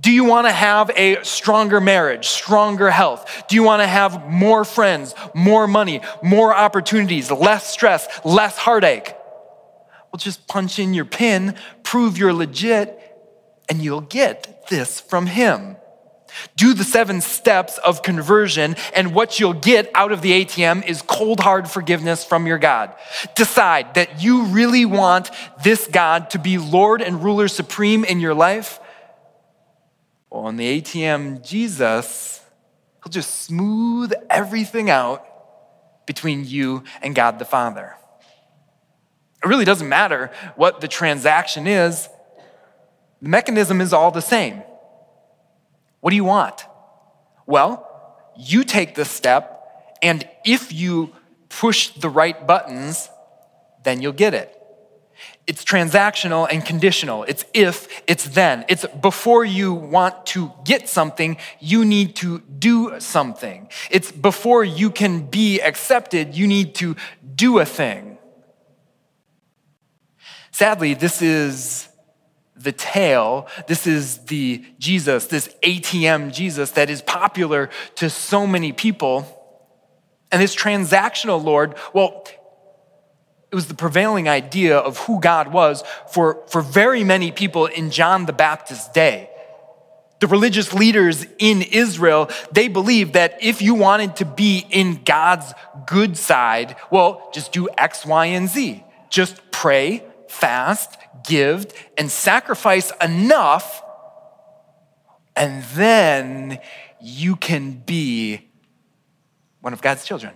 Do 0.00 0.10
you 0.10 0.24
want 0.24 0.46
to 0.46 0.52
have 0.52 0.90
a 0.96 1.22
stronger 1.22 1.82
marriage, 1.82 2.28
stronger 2.28 2.90
health? 2.90 3.44
Do 3.46 3.56
you 3.56 3.62
want 3.62 3.82
to 3.82 3.86
have 3.86 4.26
more 4.26 4.64
friends, 4.64 5.14
more 5.34 5.68
money, 5.68 6.00
more 6.22 6.54
opportunities, 6.54 7.30
less 7.30 7.70
stress, 7.70 8.08
less 8.24 8.56
heartache? 8.56 9.15
Well, 10.16 10.22
just 10.22 10.46
punch 10.48 10.78
in 10.78 10.94
your 10.94 11.04
PIN, 11.04 11.56
prove 11.82 12.16
you're 12.16 12.32
legit, 12.32 12.98
and 13.68 13.84
you'll 13.84 14.00
get 14.00 14.66
this 14.70 14.98
from 14.98 15.26
Him. 15.26 15.76
Do 16.56 16.72
the 16.72 16.84
seven 16.84 17.20
steps 17.20 17.76
of 17.76 18.00
conversion, 18.00 18.76
and 18.94 19.14
what 19.14 19.38
you'll 19.38 19.52
get 19.52 19.90
out 19.94 20.12
of 20.12 20.22
the 20.22 20.42
ATM 20.42 20.86
is 20.86 21.02
cold, 21.02 21.40
hard 21.40 21.68
forgiveness 21.68 22.24
from 22.24 22.46
your 22.46 22.56
God. 22.56 22.94
Decide 23.34 23.92
that 23.92 24.22
you 24.22 24.44
really 24.44 24.86
want 24.86 25.30
this 25.62 25.86
God 25.86 26.30
to 26.30 26.38
be 26.38 26.56
Lord 26.56 27.02
and 27.02 27.22
ruler 27.22 27.46
supreme 27.46 28.02
in 28.02 28.18
your 28.18 28.32
life 28.32 28.80
well, 30.30 30.48
in 30.48 30.56
the 30.56 30.80
ATM, 30.80 31.46
Jesus, 31.46 32.42
he'll 33.04 33.12
just 33.12 33.42
smooth 33.42 34.12
everything 34.30 34.88
out 34.88 36.06
between 36.06 36.46
you 36.46 36.84
and 37.02 37.14
God 37.14 37.38
the 37.38 37.44
Father. 37.44 37.96
It 39.46 39.48
really 39.48 39.64
doesn't 39.64 39.88
matter 39.88 40.32
what 40.56 40.80
the 40.80 40.88
transaction 40.88 41.68
is, 41.68 42.08
the 43.22 43.28
mechanism 43.28 43.80
is 43.80 43.92
all 43.92 44.10
the 44.10 44.20
same. 44.20 44.60
What 46.00 46.10
do 46.10 46.16
you 46.16 46.24
want? 46.24 46.64
Well, 47.46 47.86
you 48.36 48.64
take 48.64 48.96
this 48.96 49.08
step, 49.08 49.96
and 50.02 50.28
if 50.44 50.72
you 50.72 51.12
push 51.48 51.90
the 51.90 52.08
right 52.08 52.44
buttons, 52.44 53.08
then 53.84 54.02
you'll 54.02 54.12
get 54.14 54.34
it. 54.34 54.52
It's 55.46 55.62
transactional 55.62 56.48
and 56.50 56.64
conditional. 56.64 57.22
It's 57.22 57.44
if, 57.54 58.02
it's 58.08 58.24
then. 58.24 58.64
It's 58.68 58.84
before 59.00 59.44
you 59.44 59.72
want 59.72 60.26
to 60.26 60.52
get 60.64 60.88
something, 60.88 61.36
you 61.60 61.84
need 61.84 62.16
to 62.16 62.40
do 62.40 62.98
something. 62.98 63.68
It's 63.92 64.10
before 64.10 64.64
you 64.64 64.90
can 64.90 65.26
be 65.26 65.60
accepted, 65.60 66.34
you 66.34 66.48
need 66.48 66.74
to 66.76 66.96
do 67.36 67.60
a 67.60 67.64
thing. 67.64 68.15
Sadly, 70.56 70.94
this 70.94 71.20
is 71.20 71.86
the 72.56 72.72
tale, 72.72 73.46
this 73.66 73.86
is 73.86 74.24
the 74.24 74.64
Jesus, 74.78 75.26
this 75.26 75.54
ATM 75.62 76.32
Jesus 76.32 76.70
that 76.70 76.88
is 76.88 77.02
popular 77.02 77.68
to 77.96 78.08
so 78.08 78.46
many 78.46 78.72
people. 78.72 79.26
And 80.32 80.40
this 80.40 80.56
transactional 80.56 81.44
Lord, 81.44 81.74
well, 81.92 82.26
it 83.52 83.54
was 83.54 83.66
the 83.66 83.74
prevailing 83.74 84.30
idea 84.30 84.78
of 84.78 84.96
who 85.00 85.20
God 85.20 85.52
was 85.52 85.84
for, 86.08 86.42
for 86.48 86.62
very 86.62 87.04
many 87.04 87.32
people 87.32 87.66
in 87.66 87.90
John 87.90 88.24
the 88.24 88.32
Baptist's 88.32 88.88
day. 88.88 89.28
The 90.20 90.26
religious 90.26 90.72
leaders 90.72 91.26
in 91.38 91.60
Israel, 91.60 92.30
they 92.50 92.68
believed 92.68 93.12
that 93.12 93.36
if 93.42 93.60
you 93.60 93.74
wanted 93.74 94.16
to 94.16 94.24
be 94.24 94.66
in 94.70 95.02
God's 95.04 95.52
good 95.86 96.16
side, 96.16 96.76
well, 96.90 97.28
just 97.34 97.52
do 97.52 97.68
X, 97.76 98.06
Y, 98.06 98.24
and 98.24 98.48
Z. 98.48 98.82
Just 99.10 99.50
pray, 99.50 100.02
fast, 100.28 100.96
give, 101.26 101.66
and 101.96 102.10
sacrifice 102.10 102.92
enough, 103.02 103.82
and 105.34 105.62
then 105.74 106.58
you 107.00 107.36
can 107.36 107.72
be 107.72 108.48
one 109.60 109.72
of 109.72 109.82
God's 109.82 110.04
children. 110.04 110.32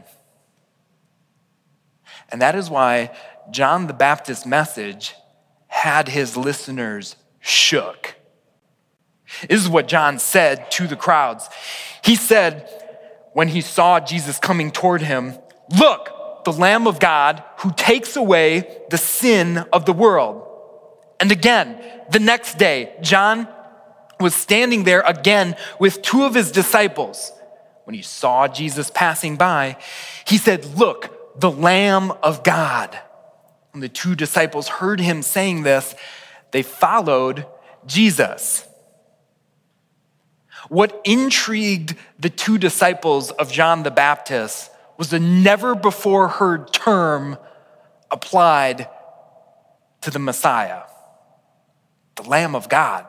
And 2.30 2.42
that 2.42 2.54
is 2.54 2.70
why 2.70 3.16
John 3.50 3.86
the 3.86 3.92
Baptist's 3.92 4.46
message 4.46 5.14
had 5.66 6.08
his 6.08 6.36
listeners 6.36 7.16
shook. 7.40 8.14
This 9.48 9.62
is 9.62 9.68
what 9.68 9.88
John 9.88 10.18
said 10.18 10.70
to 10.72 10.86
the 10.86 10.96
crowds. 10.96 11.48
He 12.04 12.16
said, 12.16 12.68
when 13.32 13.48
he 13.48 13.60
saw 13.60 14.00
Jesus 14.00 14.38
coming 14.38 14.70
toward 14.70 15.02
him, 15.02 15.38
Look, 15.78 16.10
the 16.44 16.52
Lamb 16.52 16.86
of 16.86 17.00
God 17.00 17.42
who 17.58 17.72
takes 17.72 18.16
away 18.16 18.82
the 18.90 18.98
sin 18.98 19.58
of 19.72 19.84
the 19.84 19.92
world. 19.92 20.46
And 21.18 21.30
again, 21.30 21.80
the 22.10 22.18
next 22.18 22.58
day, 22.58 22.94
John 23.00 23.46
was 24.18 24.34
standing 24.34 24.84
there 24.84 25.00
again 25.02 25.56
with 25.78 26.02
two 26.02 26.24
of 26.24 26.34
his 26.34 26.50
disciples. 26.50 27.32
When 27.84 27.94
he 27.94 28.02
saw 28.02 28.48
Jesus 28.48 28.90
passing 28.90 29.36
by, 29.36 29.76
he 30.26 30.38
said, 30.38 30.64
Look, 30.78 31.40
the 31.40 31.50
Lamb 31.50 32.12
of 32.22 32.44
God. 32.44 32.98
When 33.72 33.80
the 33.80 33.88
two 33.88 34.14
disciples 34.14 34.68
heard 34.68 35.00
him 35.00 35.22
saying 35.22 35.62
this, 35.62 35.94
they 36.50 36.62
followed 36.62 37.46
Jesus. 37.86 38.66
What 40.68 41.00
intrigued 41.04 41.96
the 42.18 42.30
two 42.30 42.58
disciples 42.58 43.30
of 43.30 43.50
John 43.50 43.82
the 43.82 43.90
Baptist 43.90 44.70
was 45.00 45.14
a 45.14 45.18
never 45.18 45.74
before 45.74 46.28
heard 46.28 46.74
term 46.74 47.38
applied 48.10 48.86
to 50.02 50.10
the 50.10 50.18
Messiah, 50.18 50.82
the 52.16 52.22
Lamb 52.24 52.54
of 52.54 52.68
God. 52.68 53.06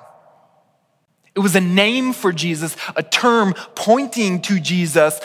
It 1.36 1.40
was 1.40 1.54
a 1.54 1.60
name 1.60 2.14
for 2.14 2.32
Jesus, 2.32 2.78
a 2.96 3.04
term 3.04 3.54
pointing 3.76 4.42
to 4.44 4.62
Jesus 4.62 5.20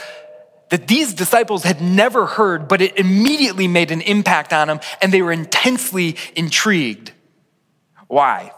that 0.71 0.89
these 0.89 1.15
disciples 1.15 1.63
had 1.63 1.81
never 1.81 2.27
heard, 2.27 2.67
but 2.67 2.83
it 2.83 2.99
immediately 2.99 3.69
made 3.69 3.93
an 3.93 4.01
impact 4.01 4.53
on 4.53 4.67
them, 4.67 4.81
and 5.01 5.13
they 5.13 5.23
were 5.23 5.31
intensely 5.31 6.17
intrigued. 6.35 7.13
Why? 8.09 8.51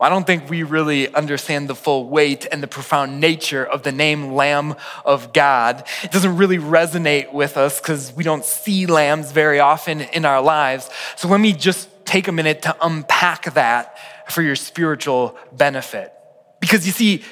I 0.00 0.10
don't 0.10 0.26
think 0.26 0.50
we 0.50 0.62
really 0.62 1.12
understand 1.14 1.68
the 1.68 1.74
full 1.74 2.08
weight 2.08 2.46
and 2.52 2.62
the 2.62 2.66
profound 2.66 3.18
nature 3.18 3.64
of 3.64 3.82
the 3.82 3.92
name 3.92 4.32
Lamb 4.32 4.76
of 5.04 5.32
God. 5.32 5.86
It 6.02 6.10
doesn't 6.10 6.36
really 6.36 6.58
resonate 6.58 7.32
with 7.32 7.56
us 7.56 7.80
because 7.80 8.12
we 8.12 8.22
don't 8.22 8.44
see 8.44 8.84
lambs 8.84 9.32
very 9.32 9.58
often 9.58 10.02
in 10.02 10.26
our 10.26 10.42
lives. 10.42 10.90
So 11.16 11.28
let 11.28 11.40
me 11.40 11.54
just 11.54 11.88
take 12.04 12.28
a 12.28 12.32
minute 12.32 12.62
to 12.62 12.76
unpack 12.82 13.54
that 13.54 13.96
for 14.30 14.42
your 14.42 14.56
spiritual 14.56 15.36
benefit. 15.52 16.12
Because 16.60 16.86
you 16.86 16.92
see, 16.92 17.24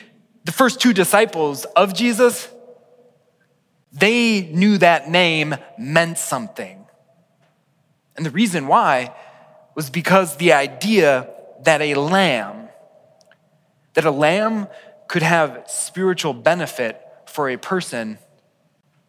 the 0.44 0.52
first 0.52 0.80
two 0.80 0.92
disciples 0.92 1.64
of 1.64 1.92
Jesus, 1.92 2.48
they 3.92 4.42
knew 4.42 4.78
that 4.78 5.10
name 5.10 5.54
meant 5.78 6.18
something. 6.18 6.86
And 8.16 8.24
the 8.24 8.30
reason 8.30 8.66
why 8.68 9.14
was 9.74 9.90
because 9.90 10.36
the 10.36 10.52
idea 10.52 11.33
that 11.64 11.80
a 11.80 11.94
lamb, 11.94 12.68
that 13.94 14.04
a 14.04 14.10
lamb 14.10 14.68
could 15.08 15.22
have 15.22 15.64
spiritual 15.66 16.32
benefit 16.32 17.00
for 17.26 17.48
a 17.50 17.56
person, 17.56 18.18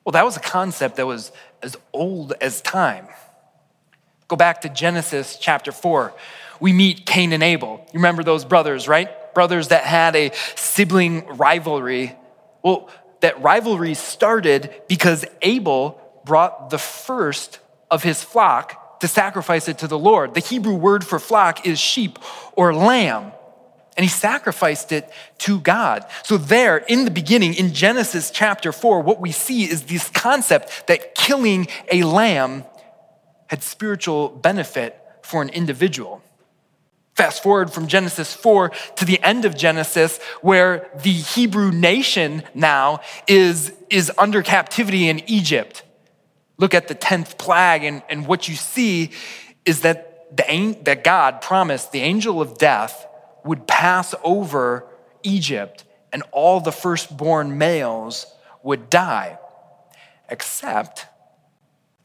well, 0.03 0.11
that 0.11 0.25
was 0.25 0.37
a 0.37 0.41
concept 0.41 0.97
that 0.97 1.07
was 1.07 1.31
as 1.61 1.75
old 1.93 2.33
as 2.41 2.61
time. 2.61 3.07
Go 4.27 4.35
back 4.35 4.61
to 4.61 4.69
Genesis 4.69 5.37
chapter 5.39 5.71
4. 5.71 6.13
We 6.59 6.73
meet 6.73 7.05
Cain 7.05 7.33
and 7.33 7.43
Abel. 7.43 7.81
You 7.87 7.99
remember 7.99 8.23
those 8.23 8.45
brothers, 8.45 8.87
right? 8.87 9.33
Brothers 9.33 9.69
that 9.69 9.83
had 9.83 10.15
a 10.15 10.31
sibling 10.55 11.25
rivalry. 11.27 12.15
Well, 12.63 12.89
that 13.21 13.41
rivalry 13.41 13.93
started 13.93 14.73
because 14.87 15.25
Abel 15.41 15.99
brought 16.23 16.69
the 16.69 16.77
first 16.77 17.59
of 17.89 18.03
his 18.03 18.23
flock 18.23 18.84
to 19.05 19.13
sacrifice 19.13 19.67
it 19.67 19.77
to 19.77 19.87
the 19.87 19.99
Lord. 19.99 20.33
The 20.33 20.39
Hebrew 20.39 20.73
word 20.73 21.05
for 21.05 21.19
flock 21.19 21.67
is 21.67 21.79
sheep 21.79 22.17
or 22.53 22.73
lamb. 22.73 23.33
And 23.95 24.03
he 24.03 24.09
sacrificed 24.09 24.91
it 24.91 25.09
to 25.39 25.59
God. 25.59 26.05
So, 26.23 26.37
there 26.37 26.77
in 26.77 27.05
the 27.05 27.11
beginning, 27.11 27.53
in 27.53 27.71
Genesis 27.71 28.31
chapter 28.31 28.71
4, 28.71 29.01
what 29.01 29.21
we 29.21 29.31
see 29.31 29.63
is 29.63 29.83
this 29.83 30.09
concept 30.09 30.87
that 30.87 31.13
killing 31.13 31.67
a 31.91 32.01
lamb 32.01 32.65
had 33.47 33.61
spiritual 33.61 34.29
benefit 34.29 34.99
for 35.21 35.43
an 35.43 35.49
individual. 35.49 36.23
Fast 37.13 37.43
forward 37.43 37.71
from 37.71 37.87
Genesis 37.87 38.33
4 38.33 38.69
to 38.97 39.05
the 39.05 39.21
end 39.23 39.45
of 39.45 39.55
Genesis, 39.55 40.17
where 40.41 40.89
the 41.03 41.13
Hebrew 41.13 41.71
nation 41.71 42.43
now 42.55 43.01
is, 43.27 43.71
is 43.89 44.11
under 44.17 44.41
captivity 44.41 45.07
in 45.07 45.21
Egypt. 45.29 45.83
Look 46.57 46.73
at 46.73 46.87
the 46.87 46.95
10th 46.95 47.37
plague, 47.37 47.83
and, 47.83 48.01
and 48.09 48.27
what 48.27 48.47
you 48.47 48.55
see 48.55 49.11
is 49.65 49.81
that, 49.81 50.35
the, 50.35 50.77
that 50.83 51.03
God 51.03 51.41
promised 51.41 51.91
the 51.91 52.01
angel 52.01 52.41
of 52.41 52.57
death 52.57 53.07
would 53.43 53.67
pass 53.67 54.15
over 54.23 54.87
Egypt, 55.23 55.83
and 56.13 56.23
all 56.31 56.59
the 56.59 56.71
firstborn 56.71 57.57
males 57.57 58.25
would 58.63 58.89
die, 58.89 59.37
except 60.29 61.07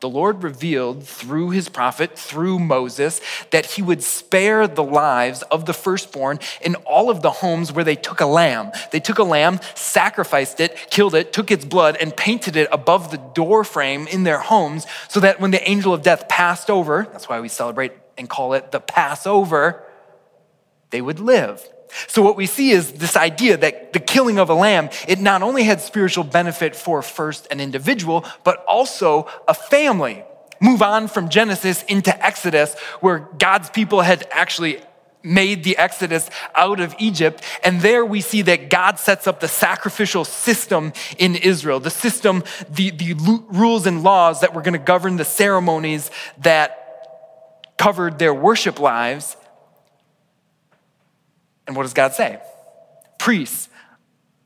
the 0.00 0.08
Lord 0.08 0.42
revealed 0.42 1.04
through 1.04 1.50
his 1.50 1.68
prophet, 1.68 2.18
through 2.18 2.58
Moses, 2.58 3.20
that 3.50 3.66
he 3.66 3.82
would 3.82 4.02
spare 4.02 4.66
the 4.66 4.82
lives 4.82 5.42
of 5.42 5.66
the 5.66 5.74
firstborn 5.74 6.38
in 6.62 6.74
all 6.86 7.10
of 7.10 7.20
the 7.20 7.30
homes 7.30 7.70
where 7.70 7.84
they 7.84 7.96
took 7.96 8.20
a 8.20 8.26
lamb. 8.26 8.72
They 8.92 9.00
took 9.00 9.18
a 9.18 9.24
lamb, 9.24 9.60
sacrificed 9.74 10.58
it, 10.60 10.74
killed 10.90 11.14
it, 11.14 11.34
took 11.34 11.50
its 11.50 11.66
blood, 11.66 11.96
and 12.00 12.16
painted 12.16 12.56
it 12.56 12.68
above 12.72 13.10
the 13.10 13.18
door 13.18 13.62
frame 13.62 14.06
in 14.06 14.24
their 14.24 14.38
homes 14.38 14.86
so 15.08 15.20
that 15.20 15.38
when 15.38 15.50
the 15.50 15.68
angel 15.68 15.92
of 15.92 16.00
death 16.00 16.28
passed 16.28 16.70
over, 16.70 17.06
that's 17.12 17.28
why 17.28 17.38
we 17.40 17.48
celebrate 17.48 17.92
and 18.16 18.28
call 18.28 18.54
it 18.54 18.72
the 18.72 18.80
Passover, 18.80 19.84
they 20.88 21.02
would 21.02 21.20
live. 21.20 21.66
So, 22.06 22.22
what 22.22 22.36
we 22.36 22.46
see 22.46 22.70
is 22.70 22.92
this 22.92 23.16
idea 23.16 23.56
that 23.56 23.92
the 23.92 24.00
killing 24.00 24.38
of 24.38 24.50
a 24.50 24.54
lamb, 24.54 24.90
it 25.08 25.20
not 25.20 25.42
only 25.42 25.64
had 25.64 25.80
spiritual 25.80 26.24
benefit 26.24 26.76
for 26.76 27.02
first 27.02 27.46
an 27.50 27.60
individual, 27.60 28.24
but 28.44 28.64
also 28.66 29.28
a 29.48 29.54
family. 29.54 30.24
Move 30.60 30.82
on 30.82 31.08
from 31.08 31.28
Genesis 31.28 31.82
into 31.84 32.24
Exodus, 32.24 32.74
where 33.00 33.20
God's 33.38 33.70
people 33.70 34.02
had 34.02 34.26
actually 34.30 34.80
made 35.22 35.64
the 35.64 35.76
Exodus 35.76 36.30
out 36.54 36.80
of 36.80 36.94
Egypt. 36.98 37.42
And 37.62 37.80
there 37.80 38.04
we 38.04 38.20
see 38.20 38.42
that 38.42 38.70
God 38.70 38.98
sets 38.98 39.26
up 39.26 39.40
the 39.40 39.48
sacrificial 39.48 40.24
system 40.24 40.92
in 41.18 41.36
Israel, 41.36 41.80
the 41.80 41.90
system, 41.90 42.44
the, 42.70 42.90
the 42.90 43.14
rules 43.50 43.86
and 43.86 44.02
laws 44.02 44.40
that 44.40 44.54
were 44.54 44.62
going 44.62 44.72
to 44.72 44.78
govern 44.78 45.16
the 45.16 45.24
ceremonies 45.24 46.10
that 46.38 46.76
covered 47.76 48.18
their 48.18 48.34
worship 48.34 48.78
lives 48.78 49.36
and 51.70 51.76
what 51.76 51.84
does 51.84 51.94
God 51.94 52.14
say? 52.14 52.40
Priests, 53.16 53.68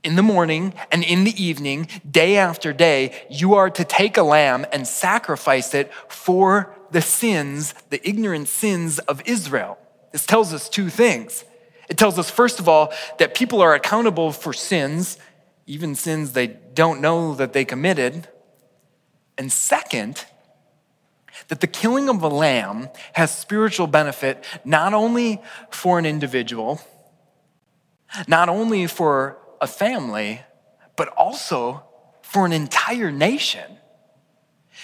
in 0.03 0.15
the 0.15 0.23
morning 0.23 0.75
and 0.93 1.03
in 1.03 1.25
the 1.25 1.43
evening, 1.43 1.89
day 2.09 2.37
after 2.37 2.71
day, 2.75 3.25
you 3.31 3.55
are 3.55 3.71
to 3.71 3.83
take 3.83 4.19
a 4.19 4.23
lamb 4.23 4.67
and 4.75 4.87
sacrifice 4.87 5.73
it 5.73 5.91
for 6.07 6.77
the 6.91 7.01
sins, 7.01 7.73
the 7.89 8.07
ignorant 8.07 8.49
sins 8.49 8.99
of 8.99 9.23
Israel. 9.25 9.79
This 10.13 10.27
tells 10.27 10.53
us 10.53 10.69
two 10.69 10.91
things. 10.91 11.47
It 11.89 11.97
tells 11.97 12.19
us, 12.19 12.29
first 12.29 12.61
of 12.61 12.69
all, 12.69 12.93
that 13.19 13.35
people 13.35 13.63
are 13.63 13.73
accountable 13.73 14.31
for 14.31 14.53
sins, 14.53 15.17
even 15.67 15.95
sins 15.95 16.33
they 16.33 16.49
don't 16.49 17.01
know 17.01 17.35
that 17.37 17.55
they 17.55 17.65
committed. 17.65 18.29
And 19.39 19.51
second, 19.51 20.27
that 21.49 21.63
the 21.63 21.67
killing 21.67 22.11
of 22.11 22.23
a 22.23 22.29
lamb 22.29 22.91
has 23.15 23.35
spiritual 23.35 23.87
benefit 23.87 24.45
not 24.63 24.93
only 24.93 25.41
for 25.71 25.99
an 25.99 26.05
individual, 26.05 26.83
not 28.27 28.49
only 28.49 28.87
for 28.87 29.39
a 29.61 29.67
family, 29.67 30.41
but 30.97 31.09
also 31.09 31.85
for 32.23 32.47
an 32.47 32.53
entire 32.53 33.11
nation. 33.11 33.79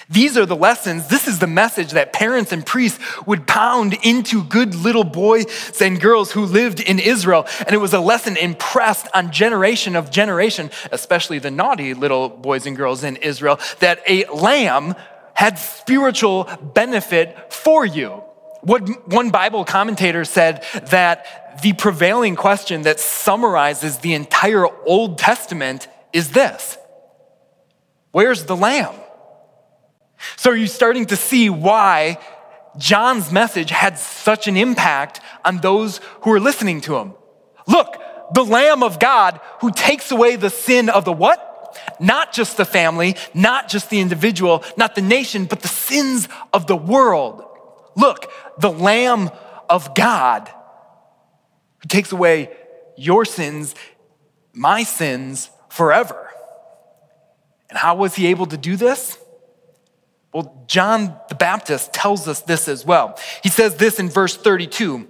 These 0.08 0.36
are 0.38 0.46
the 0.46 0.56
lessons. 0.56 1.08
This 1.08 1.28
is 1.28 1.38
the 1.40 1.46
message 1.46 1.92
that 1.92 2.12
parents 2.12 2.52
and 2.52 2.64
priests 2.64 2.98
would 3.26 3.46
pound 3.46 3.94
into 4.02 4.42
good 4.42 4.74
little 4.74 5.04
boys 5.04 5.46
and 5.80 6.00
girls 6.00 6.32
who 6.32 6.46
lived 6.46 6.80
in 6.80 6.98
Israel. 6.98 7.46
And 7.58 7.72
it 7.72 7.78
was 7.78 7.92
a 7.92 8.00
lesson 8.00 8.36
impressed 8.36 9.08
on 9.14 9.30
generation 9.30 9.96
of 9.96 10.10
generation, 10.10 10.70
especially 10.90 11.38
the 11.38 11.50
naughty 11.50 11.94
little 11.94 12.28
boys 12.28 12.66
and 12.66 12.76
girls 12.76 13.04
in 13.04 13.16
Israel, 13.16 13.60
that 13.80 14.00
a 14.06 14.24
lamb 14.26 14.94
had 15.34 15.58
spiritual 15.58 16.44
benefit 16.74 17.52
for 17.52 17.84
you. 17.84 18.22
One 18.62 19.30
Bible 19.30 19.64
commentator 19.64 20.24
said 20.24 20.64
that 20.90 21.39
the 21.62 21.72
prevailing 21.72 22.36
question 22.36 22.82
that 22.82 23.00
summarizes 23.00 23.98
the 23.98 24.14
entire 24.14 24.66
Old 24.86 25.18
Testament 25.18 25.88
is 26.12 26.30
this 26.30 26.78
Where's 28.12 28.44
the 28.44 28.56
lamb? 28.56 28.94
So, 30.36 30.50
are 30.50 30.56
you 30.56 30.66
starting 30.66 31.06
to 31.06 31.16
see 31.16 31.48
why 31.48 32.18
John's 32.76 33.32
message 33.32 33.70
had 33.70 33.98
such 33.98 34.48
an 34.48 34.56
impact 34.56 35.20
on 35.44 35.58
those 35.58 36.00
who 36.22 36.32
are 36.32 36.40
listening 36.40 36.80
to 36.82 36.96
him? 36.96 37.14
Look, 37.66 37.96
the 38.34 38.44
Lamb 38.44 38.82
of 38.82 38.98
God 38.98 39.40
who 39.60 39.70
takes 39.70 40.10
away 40.10 40.36
the 40.36 40.50
sin 40.50 40.88
of 40.88 41.04
the 41.04 41.12
what? 41.12 41.46
Not 41.98 42.32
just 42.32 42.56
the 42.56 42.64
family, 42.64 43.16
not 43.32 43.68
just 43.68 43.90
the 43.90 44.00
individual, 44.00 44.64
not 44.76 44.94
the 44.94 45.02
nation, 45.02 45.44
but 45.46 45.60
the 45.60 45.68
sins 45.68 46.28
of 46.52 46.66
the 46.66 46.76
world. 46.76 47.44
Look, 47.96 48.30
the 48.58 48.70
Lamb 48.70 49.30
of 49.68 49.94
God 49.94 50.52
who 51.82 51.88
takes 51.88 52.12
away 52.12 52.50
your 52.96 53.24
sins, 53.24 53.74
my 54.52 54.82
sins 54.82 55.50
forever. 55.68 56.30
And 57.68 57.78
how 57.78 57.96
was 57.96 58.14
he 58.14 58.26
able 58.26 58.46
to 58.46 58.56
do 58.56 58.76
this? 58.76 59.16
Well, 60.32 60.64
John 60.66 61.16
the 61.28 61.34
Baptist 61.34 61.92
tells 61.92 62.28
us 62.28 62.40
this 62.40 62.68
as 62.68 62.84
well. 62.84 63.18
He 63.42 63.48
says 63.48 63.76
this 63.76 63.98
in 63.98 64.08
verse 64.08 64.36
32. 64.36 65.08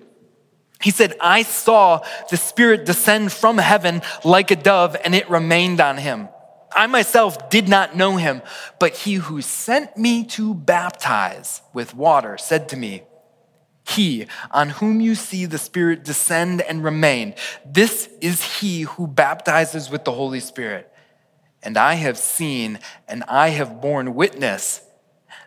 He 0.82 0.90
said, 0.90 1.14
I 1.20 1.42
saw 1.42 2.00
the 2.30 2.38
Spirit 2.38 2.86
descend 2.86 3.32
from 3.32 3.58
heaven 3.58 4.00
like 4.24 4.50
a 4.50 4.56
dove, 4.56 4.96
and 5.04 5.14
it 5.14 5.28
remained 5.28 5.80
on 5.80 5.98
him. 5.98 6.28
I 6.72 6.86
myself 6.86 7.50
did 7.50 7.68
not 7.68 7.96
know 7.96 8.16
him, 8.16 8.40
but 8.78 8.96
he 8.96 9.14
who 9.14 9.42
sent 9.42 9.96
me 9.96 10.24
to 10.26 10.54
baptize 10.54 11.60
with 11.74 11.94
water 11.94 12.38
said 12.38 12.68
to 12.70 12.76
me, 12.76 13.02
He 13.84 14.26
on 14.50 14.70
whom 14.70 15.00
you 15.00 15.14
see 15.14 15.46
the 15.46 15.58
Spirit 15.58 16.04
descend 16.04 16.60
and 16.60 16.84
remain, 16.84 17.34
this 17.64 18.08
is 18.20 18.60
he 18.60 18.82
who 18.82 19.06
baptizes 19.06 19.90
with 19.90 20.04
the 20.04 20.12
Holy 20.12 20.40
Spirit. 20.40 20.92
And 21.62 21.76
I 21.76 21.94
have 21.94 22.16
seen 22.16 22.78
and 23.08 23.24
I 23.24 23.48
have 23.50 23.80
borne 23.80 24.14
witness 24.14 24.80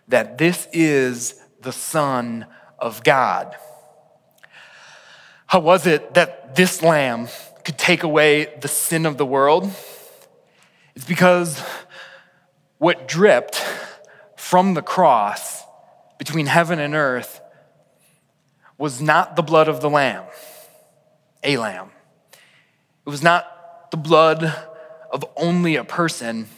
that 0.08 0.38
this 0.38 0.68
is 0.74 1.40
the 1.62 1.72
Son 1.72 2.46
of 2.78 3.04
God. 3.04 3.56
How 5.48 5.60
was 5.60 5.88
it 5.88 6.16
that 6.16 6.56
this 6.56 6.82
lamb 6.82 7.30
could 7.64 7.78
take 7.78 8.04
away 8.04 8.54
the 8.60 8.68
sin 8.68 9.06
of 9.06 9.18
the 9.18 9.26
world? 9.26 9.72
It's 10.96 11.06
because 11.06 11.64
what 12.78 13.08
dripped 13.08 13.64
from 14.36 14.74
the 14.74 14.82
cross 14.82 15.64
between 16.18 16.46
heaven 16.46 16.80
and 16.80 16.94
earth 16.94 17.40
was 18.84 19.02
not 19.02 19.38
the 19.38 19.42
blood 19.42 19.70
of 19.70 19.80
the 19.80 19.90
lamb, 19.90 20.26
a 21.42 21.56
lamb. 21.56 21.90
It 23.06 23.10
was 23.10 23.24
not 23.24 23.90
the 23.92 23.96
blood 23.96 24.44
of 25.10 25.24
only 25.38 25.78
a 25.78 25.86
person. 25.86 26.50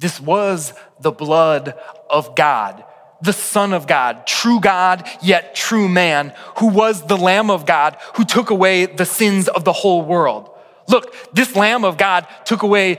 This 0.00 0.18
was 0.18 0.74
the 0.98 1.12
blood 1.12 1.78
of 2.10 2.34
God, 2.34 2.82
the 3.20 3.32
Son 3.32 3.72
of 3.72 3.86
God, 3.86 4.26
true 4.26 4.58
God, 4.58 5.08
yet 5.22 5.54
true 5.54 5.88
man, 5.88 6.34
who 6.56 6.66
was 6.66 7.06
the 7.06 7.16
Lamb 7.16 7.52
of 7.52 7.66
God 7.66 7.98
who 8.14 8.24
took 8.24 8.50
away 8.50 8.86
the 8.86 9.06
sins 9.06 9.46
of 9.46 9.62
the 9.62 9.72
whole 9.72 10.02
world. 10.02 10.50
Look, 10.88 11.14
this 11.32 11.54
Lamb 11.54 11.84
of 11.84 11.98
God 11.98 12.26
took 12.44 12.64
away 12.64 12.98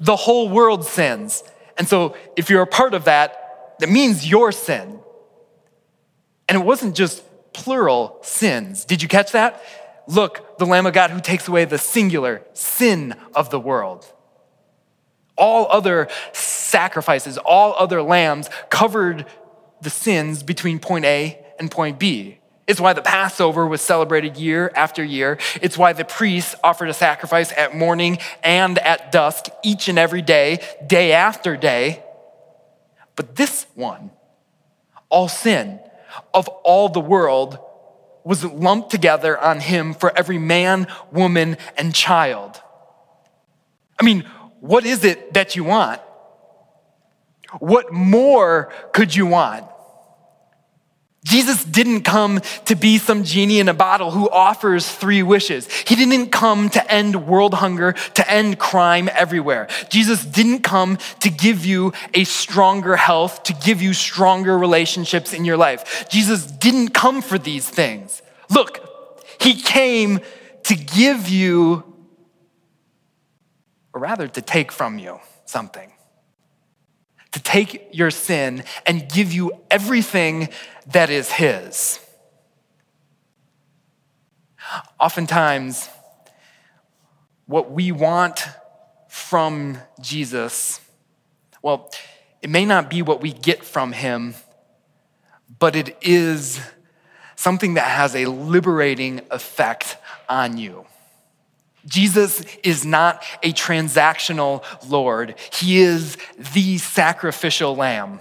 the 0.00 0.16
whole 0.16 0.48
world's 0.48 0.88
sins. 0.88 1.44
And 1.78 1.86
so 1.86 2.16
if 2.34 2.50
you're 2.50 2.62
a 2.62 2.66
part 2.66 2.92
of 2.92 3.04
that, 3.04 3.76
that 3.78 3.88
means 3.88 4.28
your 4.28 4.50
sin. 4.50 4.98
And 6.48 6.60
it 6.60 6.64
wasn't 6.64 6.96
just 6.96 7.22
plural 7.54 8.18
sins. 8.22 8.84
Did 8.84 9.02
you 9.02 9.08
catch 9.08 9.32
that? 9.32 9.62
Look, 10.06 10.58
the 10.58 10.66
Lamb 10.66 10.86
of 10.86 10.94
God 10.94 11.10
who 11.10 11.20
takes 11.20 11.48
away 11.48 11.64
the 11.64 11.78
singular 11.78 12.42
sin 12.52 13.14
of 13.34 13.50
the 13.50 13.60
world. 13.60 14.10
All 15.36 15.66
other 15.70 16.08
sacrifices, 16.32 17.38
all 17.38 17.74
other 17.78 18.02
lambs 18.02 18.48
covered 18.68 19.26
the 19.80 19.90
sins 19.90 20.42
between 20.42 20.78
point 20.78 21.04
A 21.04 21.38
and 21.58 21.70
point 21.70 21.98
B. 21.98 22.38
It's 22.66 22.80
why 22.80 22.92
the 22.92 23.02
Passover 23.02 23.66
was 23.66 23.80
celebrated 23.80 24.36
year 24.36 24.70
after 24.74 25.02
year. 25.02 25.38
It's 25.60 25.76
why 25.76 25.92
the 25.92 26.04
priests 26.04 26.54
offered 26.62 26.88
a 26.88 26.94
sacrifice 26.94 27.52
at 27.52 27.76
morning 27.76 28.18
and 28.42 28.78
at 28.78 29.10
dusk 29.10 29.46
each 29.64 29.88
and 29.88 29.98
every 29.98 30.22
day, 30.22 30.60
day 30.86 31.12
after 31.12 31.56
day. 31.56 32.02
But 33.16 33.36
this 33.36 33.66
one, 33.74 34.10
all 35.08 35.28
sin 35.28 35.80
of 36.32 36.48
all 36.48 36.88
the 36.88 37.00
world, 37.00 37.58
was 38.24 38.44
lumped 38.44 38.90
together 38.90 39.38
on 39.38 39.60
him 39.60 39.94
for 39.94 40.16
every 40.16 40.38
man, 40.38 40.86
woman, 41.10 41.56
and 41.76 41.94
child. 41.94 42.60
I 43.98 44.04
mean, 44.04 44.20
what 44.60 44.86
is 44.86 45.04
it 45.04 45.34
that 45.34 45.56
you 45.56 45.64
want? 45.64 46.00
What 47.58 47.92
more 47.92 48.72
could 48.92 49.14
you 49.14 49.26
want? 49.26 49.66
Jesus 51.24 51.64
didn't 51.64 52.02
come 52.02 52.40
to 52.64 52.74
be 52.74 52.98
some 52.98 53.22
genie 53.22 53.60
in 53.60 53.68
a 53.68 53.74
bottle 53.74 54.10
who 54.10 54.28
offers 54.28 54.90
three 54.90 55.22
wishes. 55.22 55.70
He 55.70 55.94
didn't 55.94 56.30
come 56.30 56.68
to 56.70 56.92
end 56.92 57.28
world 57.28 57.54
hunger, 57.54 57.92
to 57.92 58.30
end 58.30 58.58
crime 58.58 59.08
everywhere. 59.12 59.68
Jesus 59.88 60.24
didn't 60.24 60.62
come 60.62 60.98
to 61.20 61.30
give 61.30 61.64
you 61.64 61.92
a 62.12 62.24
stronger 62.24 62.96
health, 62.96 63.44
to 63.44 63.54
give 63.54 63.80
you 63.80 63.94
stronger 63.94 64.58
relationships 64.58 65.32
in 65.32 65.44
your 65.44 65.56
life. 65.56 66.08
Jesus 66.08 66.44
didn't 66.44 66.88
come 66.88 67.22
for 67.22 67.38
these 67.38 67.68
things. 67.68 68.20
Look, 68.50 68.80
he 69.40 69.54
came 69.54 70.20
to 70.64 70.74
give 70.74 71.28
you, 71.28 71.84
or 73.94 74.00
rather 74.00 74.26
to 74.26 74.42
take 74.42 74.72
from 74.72 74.98
you 74.98 75.20
something 75.44 75.92
to 77.32 77.42
take 77.42 77.88
your 77.92 78.10
sin 78.10 78.62
and 78.86 79.08
give 79.08 79.32
you 79.32 79.52
everything 79.70 80.48
that 80.86 81.10
is 81.10 81.30
His. 81.30 81.98
Oftentimes, 84.98 85.88
what 87.46 87.70
we 87.70 87.92
want 87.92 88.46
from 89.08 89.78
Jesus, 90.00 90.80
well, 91.60 91.92
it 92.40 92.50
may 92.50 92.64
not 92.64 92.88
be 92.88 93.02
what 93.02 93.20
we 93.20 93.32
get 93.32 93.64
from 93.64 93.92
Him, 93.92 94.34
but 95.58 95.76
it 95.76 95.96
is 96.00 96.60
something 97.36 97.74
that 97.74 97.88
has 97.88 98.14
a 98.14 98.26
liberating 98.26 99.20
effect 99.30 99.96
on 100.28 100.56
you. 100.56 100.86
Jesus 101.86 102.42
is 102.62 102.86
not 102.86 103.24
a 103.42 103.52
transactional 103.52 104.64
Lord. 104.88 105.34
He 105.52 105.80
is 105.80 106.16
the 106.54 106.78
sacrificial 106.78 107.74
lamb 107.74 108.20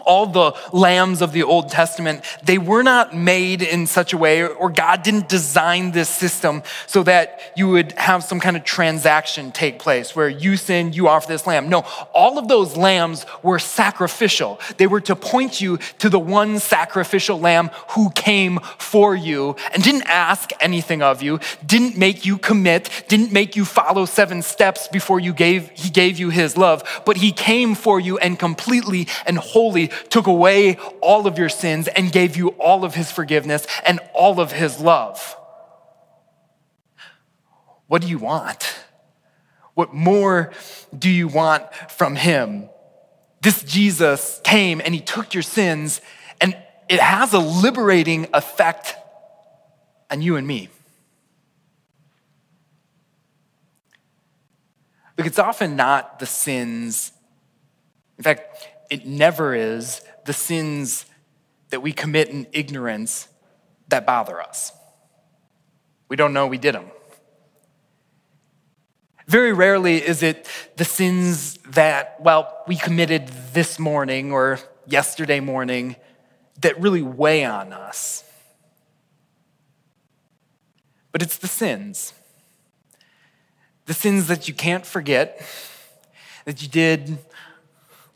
all 0.00 0.26
the 0.26 0.54
lambs 0.72 1.22
of 1.22 1.32
the 1.32 1.42
Old 1.42 1.68
Testament, 1.68 2.24
they 2.44 2.58
were 2.58 2.82
not 2.82 3.14
made 3.14 3.62
in 3.62 3.86
such 3.86 4.12
a 4.12 4.16
way, 4.16 4.46
or 4.46 4.70
God 4.70 5.02
didn't 5.02 5.28
design 5.28 5.92
this 5.92 6.08
system 6.08 6.62
so 6.86 7.02
that 7.04 7.40
you 7.56 7.68
would 7.68 7.92
have 7.92 8.24
some 8.24 8.40
kind 8.40 8.56
of 8.56 8.64
transaction 8.64 9.52
take 9.52 9.78
place 9.78 10.16
where 10.16 10.28
you 10.28 10.56
sin, 10.56 10.92
you 10.92 11.08
offer 11.08 11.28
this 11.28 11.46
lamb. 11.46 11.68
No, 11.68 11.84
all 12.12 12.38
of 12.38 12.48
those 12.48 12.76
lambs 12.76 13.26
were 13.42 13.58
sacrificial. 13.58 14.60
They 14.76 14.86
were 14.86 15.00
to 15.02 15.16
point 15.16 15.60
you 15.60 15.78
to 15.98 16.08
the 16.08 16.18
one 16.18 16.58
sacrificial 16.58 17.38
lamb 17.38 17.70
who 17.90 18.10
came 18.10 18.58
for 18.78 19.14
you 19.14 19.56
and 19.72 19.82
didn't 19.82 20.06
ask 20.06 20.50
anything 20.60 21.02
of 21.02 21.22
you, 21.22 21.38
didn't 21.64 21.96
make 21.96 22.24
you 22.24 22.38
commit, 22.38 23.04
didn't 23.08 23.32
make 23.32 23.56
you 23.56 23.64
follow 23.64 24.04
seven 24.04 24.42
steps 24.42 24.88
before 24.88 25.20
you 25.20 25.32
gave, 25.32 25.70
he 25.70 25.90
gave 25.90 26.18
you 26.18 26.30
his 26.30 26.56
love, 26.56 27.02
but 27.04 27.18
he 27.18 27.32
came 27.32 27.74
for 27.74 28.00
you 28.00 28.18
and 28.18 28.38
completely 28.38 29.06
and 29.26 29.38
wholly 29.38 29.81
took 29.88 30.26
away 30.26 30.76
all 31.00 31.26
of 31.26 31.38
your 31.38 31.48
sins 31.48 31.88
and 31.88 32.12
gave 32.12 32.36
you 32.36 32.48
all 32.50 32.84
of 32.84 32.94
his 32.94 33.10
forgiveness 33.10 33.66
and 33.84 34.00
all 34.14 34.40
of 34.40 34.52
his 34.52 34.80
love. 34.80 35.36
What 37.86 38.02
do 38.02 38.08
you 38.08 38.18
want? 38.18 38.74
What 39.74 39.94
more 39.94 40.52
do 40.96 41.08
you 41.08 41.28
want 41.28 41.72
from 41.90 42.16
him? 42.16 42.68
This 43.40 43.62
Jesus 43.62 44.40
came 44.44 44.80
and 44.84 44.94
he 44.94 45.00
took 45.00 45.34
your 45.34 45.42
sins, 45.42 46.00
and 46.40 46.56
it 46.88 47.00
has 47.00 47.32
a 47.32 47.38
liberating 47.38 48.28
effect 48.32 48.94
on 50.10 50.22
you 50.22 50.36
and 50.36 50.46
me. 50.46 50.68
Look, 55.18 55.26
it's 55.26 55.38
often 55.38 55.76
not 55.76 56.18
the 56.18 56.26
sins. 56.26 57.12
In 58.22 58.24
fact, 58.24 58.68
it 58.88 59.04
never 59.04 59.52
is 59.52 60.00
the 60.26 60.32
sins 60.32 61.06
that 61.70 61.82
we 61.82 61.92
commit 61.92 62.28
in 62.28 62.46
ignorance 62.52 63.26
that 63.88 64.06
bother 64.06 64.40
us. 64.40 64.70
We 66.08 66.14
don't 66.14 66.32
know 66.32 66.46
we 66.46 66.56
did 66.56 66.76
them. 66.76 66.92
Very 69.26 69.52
rarely 69.52 69.96
is 69.96 70.22
it 70.22 70.46
the 70.76 70.84
sins 70.84 71.56
that, 71.70 72.18
well, 72.20 72.62
we 72.68 72.76
committed 72.76 73.26
this 73.54 73.80
morning 73.80 74.30
or 74.30 74.60
yesterday 74.86 75.40
morning 75.40 75.96
that 76.60 76.80
really 76.80 77.02
weigh 77.02 77.44
on 77.44 77.72
us. 77.72 78.22
But 81.10 81.22
it's 81.22 81.38
the 81.38 81.48
sins. 81.48 82.12
The 83.86 83.94
sins 83.94 84.28
that 84.28 84.46
you 84.46 84.54
can't 84.54 84.86
forget, 84.86 85.44
that 86.44 86.62
you 86.62 86.68
did 86.68 87.18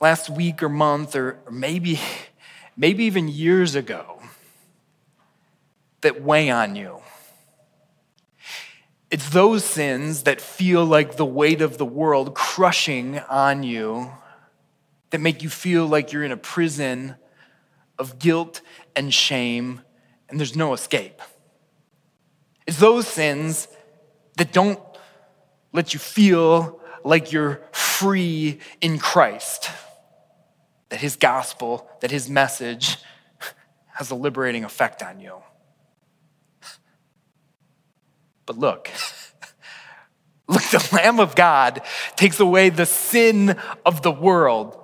last 0.00 0.28
week 0.28 0.62
or 0.62 0.68
month 0.68 1.16
or, 1.16 1.38
maybe, 1.50 2.00
maybe 2.76 3.04
even 3.04 3.28
years 3.28 3.74
ago 3.74 4.20
that 6.02 6.22
weigh 6.22 6.50
on 6.50 6.76
you. 6.76 7.00
It's 9.10 9.30
those 9.30 9.64
sins 9.64 10.24
that 10.24 10.40
feel 10.40 10.84
like 10.84 11.16
the 11.16 11.24
weight 11.24 11.62
of 11.62 11.78
the 11.78 11.86
world 11.86 12.34
crushing 12.34 13.18
on 13.20 13.62
you 13.62 14.10
that 15.10 15.20
make 15.20 15.42
you 15.42 15.48
feel 15.48 15.86
like 15.86 16.12
you're 16.12 16.24
in 16.24 16.32
a 16.32 16.36
prison 16.36 17.16
of 17.98 18.18
guilt 18.18 18.60
and 18.94 19.14
shame 19.14 19.80
and 20.28 20.38
there's 20.38 20.56
no 20.56 20.74
escape. 20.74 21.22
It's 22.66 22.78
those 22.78 23.06
sins 23.06 23.68
that 24.36 24.52
don't 24.52 24.80
let 25.72 25.94
you 25.94 26.00
feel 26.00 26.80
like 27.04 27.30
you're 27.30 27.62
free 27.72 28.58
in 28.80 28.98
Christ 28.98 29.70
that 30.88 31.00
his 31.00 31.16
gospel, 31.16 31.88
that 32.00 32.10
his 32.10 32.30
message 32.30 32.98
has 33.94 34.10
a 34.10 34.14
liberating 34.14 34.64
effect 34.64 35.02
on 35.02 35.20
you. 35.20 35.36
But 38.44 38.58
look, 38.58 38.90
look, 40.48 40.62
the 40.62 40.88
Lamb 40.92 41.18
of 41.18 41.34
God 41.34 41.82
takes 42.14 42.38
away 42.38 42.68
the 42.68 42.86
sin 42.86 43.58
of 43.84 44.02
the 44.02 44.12
world. 44.12 44.78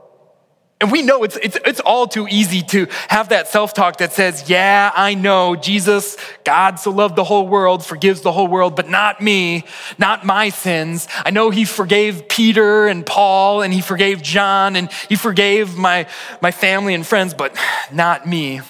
And 0.83 0.91
we 0.91 1.03
know 1.03 1.23
it's, 1.23 1.37
it's, 1.37 1.57
it's 1.65 1.79
all 1.79 2.09
too 2.09 2.27
easy 2.29 2.61
to 2.61 2.89
have 3.09 3.29
that 3.29 3.47
self 3.47 3.73
talk 3.73 3.99
that 3.99 4.13
says, 4.13 4.51
Yeah, 4.51 4.91
I 4.93 5.15
know 5.15 5.55
Jesus, 5.55 6.17
God 6.43 6.81
so 6.81 6.91
loved 6.91 7.15
the 7.15 7.23
whole 7.23 7.47
world, 7.47 7.87
forgives 7.87 8.23
the 8.23 8.33
whole 8.33 8.49
world, 8.49 8.75
but 8.75 8.91
not 8.91 9.21
me, 9.21 9.63
not 9.97 10.27
my 10.27 10.49
sins. 10.49 11.07
I 11.25 11.31
know 11.31 11.51
He 11.51 11.65
forgave 11.67 12.29
Peter 12.29 12.89
and 12.89 13.07
Paul, 13.07 13.63
and 13.63 13.73
He 13.73 13.81
forgave 13.81 14.23
John, 14.23 14.75
and 14.75 14.91
He 15.09 15.15
forgave 15.15 15.79
my, 15.79 16.09
my 16.41 16.51
family 16.51 16.95
and 16.95 17.07
friends, 17.07 17.33
but 17.33 17.57
not 17.93 18.27
me. 18.27 18.61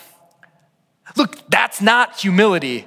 Look, 1.17 1.49
that's 1.49 1.81
not 1.81 2.21
humility 2.21 2.87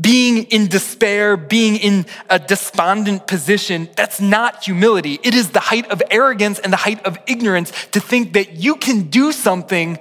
being 0.00 0.44
in 0.44 0.68
despair, 0.68 1.36
being 1.36 1.76
in 1.76 2.06
a 2.28 2.38
despondent 2.38 3.26
position, 3.26 3.88
that's 3.96 4.20
not 4.20 4.64
humility. 4.64 5.18
It 5.22 5.34
is 5.34 5.50
the 5.50 5.60
height 5.60 5.90
of 5.90 6.02
arrogance 6.10 6.58
and 6.58 6.72
the 6.72 6.78
height 6.78 7.04
of 7.04 7.18
ignorance 7.26 7.72
to 7.92 8.00
think 8.00 8.32
that 8.34 8.54
you 8.54 8.76
can 8.76 9.10
do 9.10 9.32
something 9.32 9.98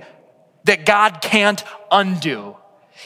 that 0.65 0.85
God 0.85 1.21
can't 1.21 1.63
undo. 1.91 2.55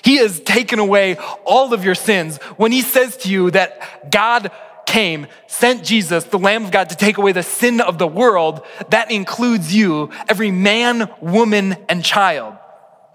He 0.04 0.18
has 0.18 0.40
taken 0.40 0.80
away 0.80 1.16
all 1.46 1.74
of 1.74 1.86
your 1.86 1.96
sins. 1.96 2.38
When 2.58 2.72
He 2.72 2.82
says 2.82 3.16
to 3.18 3.30
you 3.30 3.52
that 3.52 4.12
God 4.12 4.52
came, 4.86 5.28
sent 5.48 5.84
Jesus, 5.84 6.26
the 6.26 6.40
Lamb 6.40 6.66
of 6.66 6.72
God, 6.72 6.90
to 6.90 6.96
take 6.96 7.18
away 7.18 7.32
the 7.32 7.44
sin 7.44 7.80
of 7.80 7.98
the 7.98 8.08
world, 8.08 8.66
that 8.90 9.12
includes 9.12 9.74
you, 9.74 10.10
every 10.28 10.52
man, 10.52 11.10
woman, 11.22 11.78
and 11.88 12.04
child. 12.04 12.58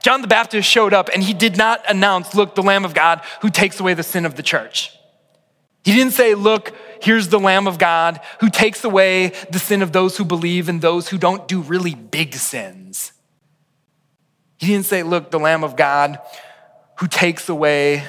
John 0.03 0.23
the 0.23 0.29
Baptist 0.29 0.69
showed 0.69 0.93
up 0.93 1.11
and 1.13 1.23
he 1.23 1.35
did 1.35 1.57
not 1.57 1.83
announce, 1.89 2.35
Look, 2.35 2.55
the 2.55 2.63
Lamb 2.63 2.85
of 2.85 2.95
God 2.95 3.23
who 3.43 3.51
takes 3.51 3.81
away 3.81 3.95
the 3.95 4.03
sin 4.03 4.25
of 4.25 4.37
the 4.37 4.43
church. 4.43 4.93
He 5.85 5.95
didn't 5.95 6.13
say, 6.13 6.35
Look, 6.35 6.75
here's 7.01 7.29
the 7.29 7.41
Lamb 7.41 7.67
of 7.67 7.79
God 7.79 8.21
who 8.41 8.51
takes 8.51 8.85
away 8.85 9.33
the 9.51 9.59
sin 9.59 9.83
of 9.83 9.93
those 9.93 10.17
who 10.17 10.25
believe 10.25 10.69
and 10.69 10.81
those 10.81 11.09
who 11.09 11.19
don't 11.19 11.49
do 11.49 11.61
really 11.61 11.95
big 11.95 12.35
sins. 12.35 13.13
He 14.59 14.69
didn't 14.69 14.87
say, 14.87 15.03
Look, 15.03 15.31
the 15.31 15.39
Lamb 15.39 15.65
of 15.65 15.77
God 15.77 16.19
who 16.99 17.07
takes 17.07 17.49
away 17.49 18.05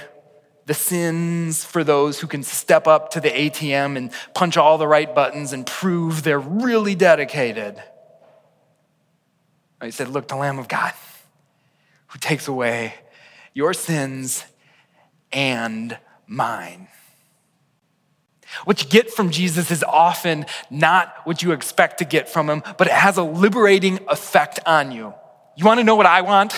the 0.65 0.73
sins 0.73 1.63
for 1.63 1.84
those 1.84 2.19
who 2.19 2.28
can 2.28 2.43
step 2.43 2.88
up 2.88 3.12
to 3.12 3.19
the 3.19 3.30
ATM 3.30 3.97
and 3.97 4.12
punch 4.36 4.56
all 4.56 4.78
the 4.78 4.88
right 4.88 5.13
buttons 5.15 5.52
and 5.52 5.65
prove 5.65 6.21
they're 6.21 6.39
really 6.39 6.93
dedicated. 6.93 7.82
He 9.82 9.91
said, 9.91 10.10
Look, 10.10 10.28
the 10.28 10.36
Lamb 10.36 10.60
of 10.60 10.67
God 10.67 10.93
who 12.10 12.19
takes 12.19 12.48
away 12.48 12.93
your 13.54 13.74
sins 13.74 14.43
and 15.32 15.98
mine. 16.28 16.88
What 18.65 18.84
you 18.84 18.89
get 18.89 19.12
from 19.12 19.30
Jesus 19.30 19.69
is 19.69 19.84
often 19.84 20.45
not 20.69 21.15
what 21.24 21.43
you 21.43 21.52
expect 21.52 22.00
to 22.00 22.06
get 22.06 22.30
from 22.30 22.50
him, 22.50 22.63
but 22.78 22.88
it 22.88 22.93
has 22.93 23.17
a 23.17 23.24
liberating 23.24 24.00
effect 24.08 24.60
on 24.65 24.91
you. 24.91 25.13
You 25.56 25.65
want 25.65 25.80
to 25.80 25.84
know 25.84 25.95
what 25.95 26.06
I 26.06 26.22
want? 26.22 26.58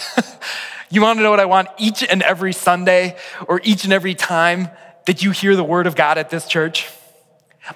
you 0.90 1.02
want 1.02 1.20
to 1.20 1.24
know 1.24 1.32
what 1.32 1.40
I 1.40 1.46
want 1.46 1.68
each 1.78 2.04
and 2.04 2.22
every 2.22 2.54
Sunday 2.54 3.18
or 3.48 3.60
each 3.64 3.84
and 3.84 3.92
every 3.92 4.16
time 4.16 4.70
that 5.06 5.24
you 5.24 5.32
hear 5.32 5.56
the 5.56 5.64
word 5.64 5.88
of 5.88 5.96
God 5.96 6.18
at 6.18 6.30
this 6.30 6.48
church? 6.48 6.88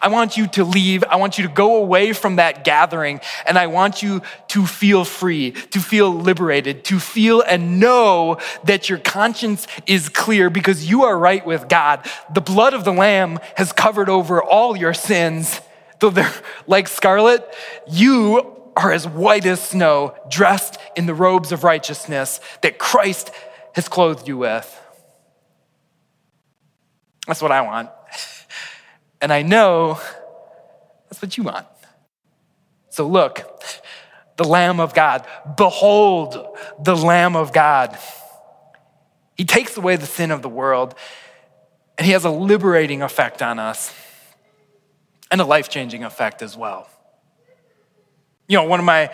I 0.01 0.07
want 0.07 0.35
you 0.35 0.47
to 0.47 0.63
leave. 0.63 1.03
I 1.03 1.17
want 1.17 1.37
you 1.37 1.47
to 1.47 1.53
go 1.53 1.77
away 1.77 2.11
from 2.13 2.37
that 2.37 2.63
gathering 2.63 3.21
and 3.45 3.57
I 3.57 3.67
want 3.67 4.01
you 4.01 4.23
to 4.49 4.65
feel 4.65 5.05
free, 5.05 5.51
to 5.51 5.79
feel 5.79 6.11
liberated, 6.11 6.83
to 6.85 6.99
feel 6.99 7.41
and 7.41 7.79
know 7.79 8.39
that 8.63 8.89
your 8.89 8.97
conscience 8.97 9.67
is 9.85 10.09
clear 10.09 10.49
because 10.49 10.89
you 10.89 11.03
are 11.03 11.17
right 11.17 11.45
with 11.45 11.67
God. 11.69 12.05
The 12.33 12.41
blood 12.41 12.73
of 12.73 12.83
the 12.83 12.93
Lamb 12.93 13.39
has 13.55 13.71
covered 13.71 14.09
over 14.09 14.41
all 14.41 14.75
your 14.75 14.93
sins. 14.93 15.61
Though 15.99 16.09
they're 16.09 16.33
like 16.67 16.87
scarlet, 16.87 17.45
you 17.87 18.53
are 18.75 18.91
as 18.91 19.07
white 19.07 19.45
as 19.45 19.61
snow, 19.61 20.15
dressed 20.29 20.79
in 20.95 21.05
the 21.05 21.13
robes 21.13 21.51
of 21.51 21.63
righteousness 21.63 22.41
that 22.61 22.79
Christ 22.79 23.31
has 23.73 23.87
clothed 23.87 24.27
you 24.27 24.37
with. 24.37 24.81
That's 27.27 27.41
what 27.41 27.51
I 27.51 27.61
want. 27.61 27.89
And 29.21 29.31
I 29.31 29.41
know 29.41 29.99
that's 31.09 31.21
what 31.21 31.37
you 31.37 31.43
want. 31.43 31.67
So 32.89 33.07
look, 33.07 33.43
the 34.37 34.43
Lamb 34.43 34.79
of 34.79 34.93
God. 34.93 35.25
Behold, 35.57 36.57
the 36.81 36.95
Lamb 36.95 37.35
of 37.35 37.53
God. 37.53 37.97
He 39.35 39.45
takes 39.45 39.77
away 39.77 39.95
the 39.95 40.05
sin 40.05 40.31
of 40.31 40.41
the 40.41 40.49
world, 40.49 40.95
and 41.97 42.05
he 42.05 42.13
has 42.13 42.25
a 42.25 42.29
liberating 42.29 43.01
effect 43.01 43.41
on 43.41 43.59
us 43.59 43.93
and 45.31 45.41
a 45.41 45.45
life 45.45 45.69
changing 45.69 46.03
effect 46.03 46.41
as 46.41 46.55
well. 46.55 46.89
You 48.47 48.57
know, 48.57 48.63
one 48.63 48.79
of 48.79 48.85
my 48.85 49.11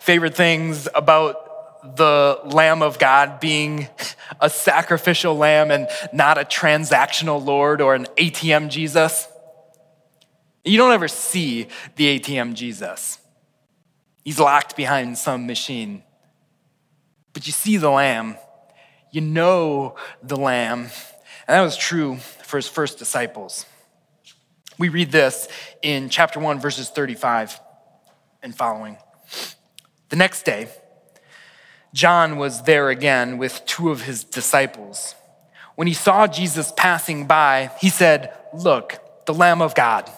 favorite 0.00 0.34
things 0.34 0.88
about 0.94 1.47
the 1.82 2.40
Lamb 2.44 2.82
of 2.82 2.98
God 2.98 3.40
being 3.40 3.88
a 4.40 4.50
sacrificial 4.50 5.36
lamb 5.36 5.70
and 5.70 5.88
not 6.12 6.38
a 6.38 6.44
transactional 6.44 7.44
Lord 7.44 7.80
or 7.80 7.94
an 7.94 8.06
ATM 8.16 8.68
Jesus 8.68 9.28
you 10.68 10.76
don't 10.76 10.92
ever 10.92 11.08
see 11.08 11.68
the 11.96 12.18
ATM 12.18 12.54
Jesus. 12.54 13.18
He's 14.24 14.38
locked 14.38 14.76
behind 14.76 15.16
some 15.16 15.46
machine. 15.46 16.02
But 17.32 17.46
you 17.46 17.52
see 17.52 17.76
the 17.76 17.90
lamb. 17.90 18.36
You 19.10 19.22
know 19.22 19.96
the 20.22 20.36
lamb. 20.36 20.80
And 20.80 20.90
that 21.56 21.62
was 21.62 21.76
true 21.76 22.16
for 22.16 22.58
his 22.58 22.68
first 22.68 22.98
disciples. 22.98 23.64
We 24.78 24.90
read 24.90 25.10
this 25.10 25.48
in 25.82 26.08
chapter 26.08 26.38
1, 26.38 26.60
verses 26.60 26.90
35 26.90 27.58
and 28.42 28.54
following. 28.54 28.98
The 30.10 30.16
next 30.16 30.42
day, 30.44 30.68
John 31.94 32.36
was 32.36 32.62
there 32.62 32.90
again 32.90 33.38
with 33.38 33.64
two 33.66 33.90
of 33.90 34.02
his 34.02 34.24
disciples. 34.24 35.14
When 35.74 35.86
he 35.86 35.94
saw 35.94 36.26
Jesus 36.26 36.72
passing 36.76 37.26
by, 37.26 37.70
he 37.80 37.88
said, 37.88 38.32
Look, 38.52 38.98
the 39.26 39.34
Lamb 39.34 39.62
of 39.62 39.74
God. 39.74 40.10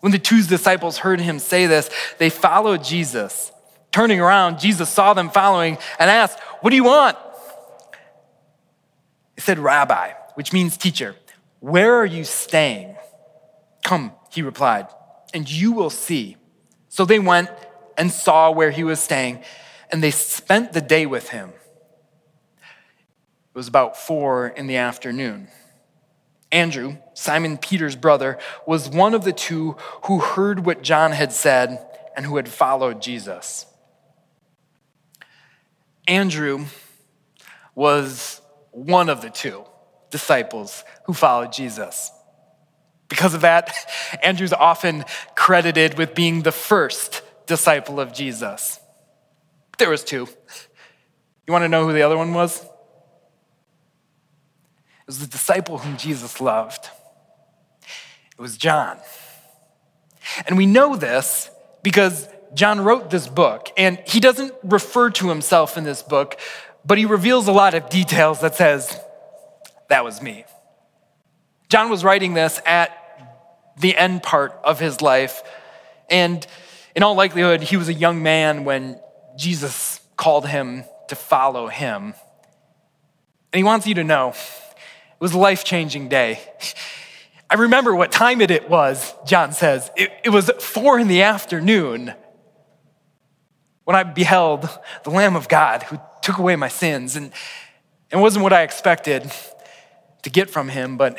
When 0.00 0.12
the 0.12 0.18
two 0.18 0.42
disciples 0.42 0.98
heard 0.98 1.20
him 1.20 1.38
say 1.38 1.66
this, 1.66 1.88
they 2.18 2.28
followed 2.28 2.84
Jesus. 2.84 3.52
Turning 3.92 4.20
around, 4.20 4.58
Jesus 4.58 4.88
saw 4.88 5.14
them 5.14 5.30
following 5.30 5.78
and 5.98 6.10
asked, 6.10 6.38
What 6.60 6.70
do 6.70 6.76
you 6.76 6.84
want? 6.84 7.16
He 9.34 9.40
said, 9.40 9.58
Rabbi, 9.58 10.12
which 10.34 10.52
means 10.52 10.76
teacher, 10.76 11.16
where 11.60 11.94
are 11.94 12.06
you 12.06 12.24
staying? 12.24 12.96
Come, 13.84 14.12
he 14.32 14.42
replied, 14.42 14.88
and 15.32 15.50
you 15.50 15.72
will 15.72 15.90
see. 15.90 16.36
So 16.88 17.04
they 17.04 17.18
went 17.18 17.50
and 17.96 18.10
saw 18.10 18.50
where 18.50 18.70
he 18.70 18.84
was 18.84 19.00
staying, 19.00 19.42
and 19.92 20.02
they 20.02 20.10
spent 20.10 20.72
the 20.72 20.80
day 20.80 21.04
with 21.04 21.28
him. 21.28 21.50
It 22.60 23.58
was 23.58 23.68
about 23.68 23.98
four 23.98 24.48
in 24.48 24.66
the 24.66 24.76
afternoon. 24.76 25.48
Andrew, 26.50 26.96
Simon 27.12 27.58
Peter's 27.58 27.96
brother, 27.96 28.38
was 28.66 28.88
one 28.88 29.14
of 29.14 29.24
the 29.24 29.32
two 29.32 29.76
who 30.04 30.20
heard 30.20 30.64
what 30.64 30.82
John 30.82 31.12
had 31.12 31.32
said 31.32 31.86
and 32.16 32.24
who 32.24 32.36
had 32.36 32.48
followed 32.48 33.02
Jesus. 33.02 33.66
Andrew 36.08 36.66
was 37.74 38.40
one 38.70 39.08
of 39.08 39.20
the 39.20 39.30
two 39.30 39.64
disciples 40.10 40.84
who 41.04 41.12
followed 41.12 41.52
Jesus. 41.52 42.10
Because 43.08 43.34
of 43.34 43.42
that, 43.42 43.74
Andrew's 44.22 44.52
often 44.54 45.04
credited 45.34 45.98
with 45.98 46.14
being 46.14 46.42
the 46.42 46.52
first 46.52 47.22
disciple 47.46 48.00
of 48.00 48.12
Jesus. 48.14 48.78
There 49.78 49.90
was 49.90 50.04
two. 50.04 50.28
You 51.46 51.52
want 51.52 51.64
to 51.64 51.68
know 51.68 51.86
who 51.86 51.92
the 51.92 52.02
other 52.02 52.16
one 52.16 52.34
was? 52.34 52.62
It 52.62 52.68
was 55.06 55.18
the 55.18 55.26
disciple 55.26 55.78
whom 55.78 55.96
Jesus 55.96 56.40
loved. 56.40 56.88
It 57.82 58.40
was 58.40 58.56
John. 58.56 58.98
And 60.46 60.56
we 60.56 60.66
know 60.66 60.96
this 60.96 61.50
because 61.82 62.28
John 62.54 62.80
wrote 62.80 63.10
this 63.10 63.26
book, 63.26 63.70
and 63.76 63.98
he 64.06 64.20
doesn't 64.20 64.54
refer 64.62 65.10
to 65.10 65.28
himself 65.28 65.76
in 65.76 65.84
this 65.84 66.02
book, 66.02 66.38
but 66.84 66.98
he 66.98 67.06
reveals 67.06 67.48
a 67.48 67.52
lot 67.52 67.74
of 67.74 67.88
details 67.88 68.40
that 68.40 68.54
says, 68.54 68.98
that 69.88 70.04
was 70.04 70.22
me. 70.22 70.44
John 71.68 71.90
was 71.90 72.04
writing 72.04 72.34
this 72.34 72.60
at 72.66 72.98
the 73.78 73.96
end 73.96 74.22
part 74.22 74.52
of 74.62 74.78
his 74.78 75.00
life, 75.00 75.42
and 76.10 76.46
in 76.94 77.02
all 77.02 77.14
likelihood, 77.14 77.62
he 77.62 77.76
was 77.76 77.88
a 77.88 77.94
young 77.94 78.22
man 78.22 78.64
when 78.64 79.00
Jesus 79.36 80.00
called 80.16 80.46
him 80.46 80.84
to 81.08 81.14
follow 81.14 81.68
him. 81.68 82.14
And 83.52 83.58
he 83.58 83.64
wants 83.64 83.86
you 83.86 83.94
to 83.96 84.04
know 84.04 84.30
it 84.30 85.20
was 85.20 85.34
a 85.34 85.38
life 85.38 85.64
changing 85.64 86.08
day. 86.08 86.40
I 87.50 87.56
remember 87.56 87.94
what 87.94 88.10
time 88.10 88.40
it 88.40 88.68
was, 88.68 89.14
John 89.26 89.52
says. 89.52 89.90
It, 89.94 90.10
it 90.24 90.30
was 90.30 90.50
four 90.58 90.98
in 90.98 91.08
the 91.08 91.22
afternoon 91.22 92.14
when 93.84 93.94
I 93.94 94.04
beheld 94.04 94.68
the 95.04 95.10
Lamb 95.10 95.36
of 95.36 95.48
God 95.48 95.82
who 95.82 96.00
took 96.22 96.38
away 96.38 96.56
my 96.56 96.68
sins. 96.68 97.14
And 97.14 97.32
it 98.10 98.16
wasn't 98.16 98.42
what 98.42 98.52
I 98.52 98.62
expected 98.62 99.30
to 100.22 100.30
get 100.30 100.48
from 100.48 100.68
him, 100.68 100.96
but 100.96 101.18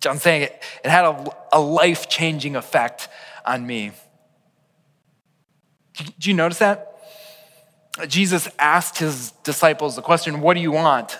John's 0.00 0.22
saying 0.22 0.42
it, 0.42 0.62
it 0.84 0.90
had 0.90 1.04
a, 1.04 1.36
a 1.52 1.60
life 1.60 2.08
changing 2.08 2.56
effect 2.56 3.08
on 3.44 3.66
me. 3.66 3.92
Did 5.98 6.26
you 6.26 6.34
notice 6.34 6.58
that? 6.58 6.84
Jesus 8.06 8.48
asked 8.58 8.98
his 8.98 9.32
disciples 9.42 9.96
the 9.96 10.02
question, 10.02 10.40
What 10.40 10.54
do 10.54 10.60
you 10.60 10.72
want? 10.72 11.18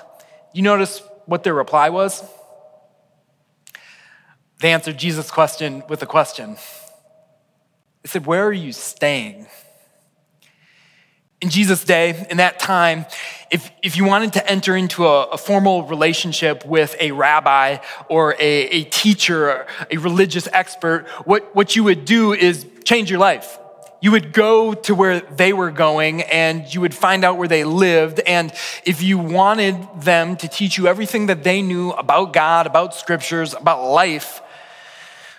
You 0.52 0.62
notice 0.62 1.02
what 1.26 1.42
their 1.42 1.54
reply 1.54 1.90
was? 1.90 2.22
They 4.60 4.72
answered 4.72 4.98
Jesus' 4.98 5.30
question 5.30 5.82
with 5.88 6.02
a 6.02 6.06
question. 6.06 6.56
They 8.02 8.08
said, 8.08 8.26
Where 8.26 8.46
are 8.46 8.52
you 8.52 8.72
staying? 8.72 9.46
In 11.40 11.50
Jesus' 11.50 11.84
day, 11.84 12.26
in 12.30 12.38
that 12.38 12.58
time, 12.58 13.06
if, 13.50 13.70
if 13.80 13.96
you 13.96 14.04
wanted 14.04 14.32
to 14.32 14.50
enter 14.50 14.76
into 14.76 15.06
a, 15.06 15.24
a 15.26 15.38
formal 15.38 15.84
relationship 15.84 16.66
with 16.66 16.96
a 16.98 17.12
rabbi 17.12 17.78
or 18.08 18.34
a, 18.34 18.40
a 18.40 18.84
teacher, 18.84 19.66
a 19.90 19.96
religious 19.98 20.48
expert, 20.52 21.06
what, 21.24 21.54
what 21.54 21.76
you 21.76 21.84
would 21.84 22.04
do 22.04 22.32
is 22.32 22.66
change 22.84 23.08
your 23.08 23.20
life. 23.20 23.58
You 24.00 24.12
would 24.12 24.32
go 24.32 24.74
to 24.74 24.94
where 24.94 25.20
they 25.20 25.52
were 25.52 25.70
going 25.72 26.22
and 26.22 26.72
you 26.72 26.80
would 26.80 26.94
find 26.94 27.24
out 27.24 27.36
where 27.36 27.48
they 27.48 27.64
lived. 27.64 28.20
And 28.20 28.52
if 28.84 29.02
you 29.02 29.18
wanted 29.18 29.76
them 30.00 30.36
to 30.36 30.48
teach 30.48 30.78
you 30.78 30.86
everything 30.86 31.26
that 31.26 31.42
they 31.42 31.62
knew 31.62 31.90
about 31.90 32.32
God, 32.32 32.66
about 32.66 32.94
scriptures, 32.94 33.54
about 33.54 33.90
life, 33.90 34.40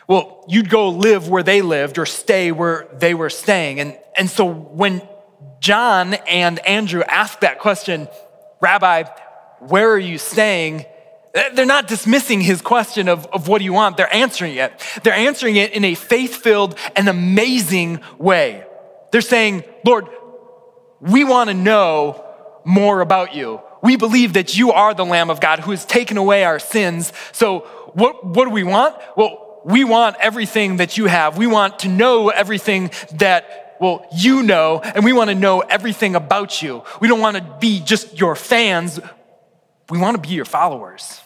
well, 0.08 0.44
you'd 0.48 0.70
go 0.70 0.90
live 0.90 1.30
where 1.30 1.44
they 1.44 1.62
lived 1.62 1.98
or 1.98 2.06
stay 2.06 2.52
where 2.52 2.88
they 2.94 3.14
were 3.14 3.30
staying. 3.30 3.80
And, 3.80 3.98
and 4.18 4.30
so 4.30 4.46
when 4.46 5.08
John 5.60 6.16
and 6.16 6.60
Andrew 6.68 7.04
asked 7.04 7.42
that 7.42 7.60
question, 7.60 8.08
Rabbi, 8.60 9.04
where 9.60 9.92
are 9.92 10.00
you 10.00 10.18
staying? 10.18 10.86
Eh, 11.34 11.50
they're 11.54 11.66
not 11.66 11.88
dismissing 11.88 12.42
his 12.42 12.62
question 12.62 13.08
of, 13.08 13.26
of 13.28 13.48
what 13.48 13.60
do 13.60 13.66
you 13.66 13.74
want. 13.74 13.98
They're 13.98 14.14
answering 14.14 14.56
it. 14.56 14.74
They're 15.04 15.14
answering 15.14 15.56
it 15.56 15.74
in 15.74 15.86
a 15.86 15.96
faith 15.96 16.38
filled 16.38 16.78
and 16.96 17.08
amazing 17.08 18.02
way. 18.18 18.66
They're 19.12 19.22
saying, 19.22 19.64
Lord, 19.86 20.08
we 21.00 21.24
want 21.24 21.50
to 21.50 21.54
know 21.54 22.26
more 22.66 23.02
about 23.02 23.34
you. 23.36 23.62
We 23.82 23.96
believe 23.96 24.34
that 24.34 24.58
you 24.58 24.72
are 24.72 24.94
the 24.94 25.06
Lamb 25.06 25.30
of 25.30 25.40
God 25.40 25.60
who 25.60 25.72
has 25.72 25.86
taken 25.86 26.18
away 26.18 26.44
our 26.44 26.60
sins. 26.60 27.14
So, 27.32 27.62
what, 27.94 28.26
what 28.26 28.46
do 28.46 28.52
we 28.52 28.64
want? 28.64 28.96
Well, 29.16 29.62
we 29.66 29.84
want 29.84 30.18
everything 30.20 30.78
that 30.78 30.98
you 30.98 31.06
have. 31.06 31.38
We 31.38 31.48
want 31.48 31.80
to 31.80 31.88
know 31.88 32.30
everything 32.30 32.92
that 33.14 33.78
well, 33.80 34.06
you 34.14 34.44
know, 34.44 34.82
and 34.82 35.06
we 35.06 35.14
want 35.14 35.30
to 35.30 35.36
know 35.36 35.62
everything 35.62 36.14
about 36.14 36.62
you. 36.62 36.84
We 37.00 37.08
don't 37.08 37.22
want 37.22 37.38
to 37.38 37.58
be 37.62 37.80
just 37.80 38.20
your 38.20 38.36
fans, 38.36 39.00
we 39.90 39.98
want 39.98 40.16
to 40.16 40.22
be 40.22 40.34
your 40.34 40.46
followers. 40.46 41.22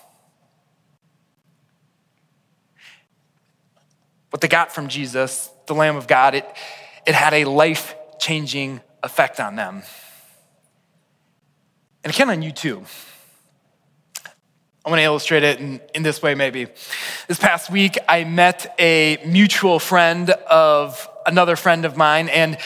What 4.29 4.41
they 4.41 4.47
got 4.47 4.73
from 4.73 4.87
Jesus, 4.87 5.49
the 5.67 5.75
Lamb 5.75 5.95
of 5.95 6.07
God, 6.07 6.33
it, 6.33 6.45
it 7.05 7.13
had 7.13 7.33
a 7.33 7.45
life 7.45 7.95
changing 8.19 8.81
effect 9.03 9.39
on 9.39 9.55
them. 9.55 9.83
And 12.03 12.11
it 12.11 12.15
can 12.15 12.29
on 12.29 12.41
you 12.41 12.51
too. 12.51 12.83
I 14.85 14.89
want 14.89 14.99
to 14.99 15.03
illustrate 15.03 15.43
it 15.43 15.59
in, 15.59 15.79
in 15.95 16.03
this 16.03 16.21
way, 16.21 16.35
maybe. 16.35 16.67
This 17.27 17.39
past 17.39 17.69
week, 17.69 17.97
I 18.07 18.25
met 18.25 18.75
a 18.79 19.17
mutual 19.25 19.79
friend 19.79 20.29
of 20.29 21.07
another 21.25 21.55
friend 21.55 21.85
of 21.85 21.95
mine, 21.95 22.27
and 22.27 22.57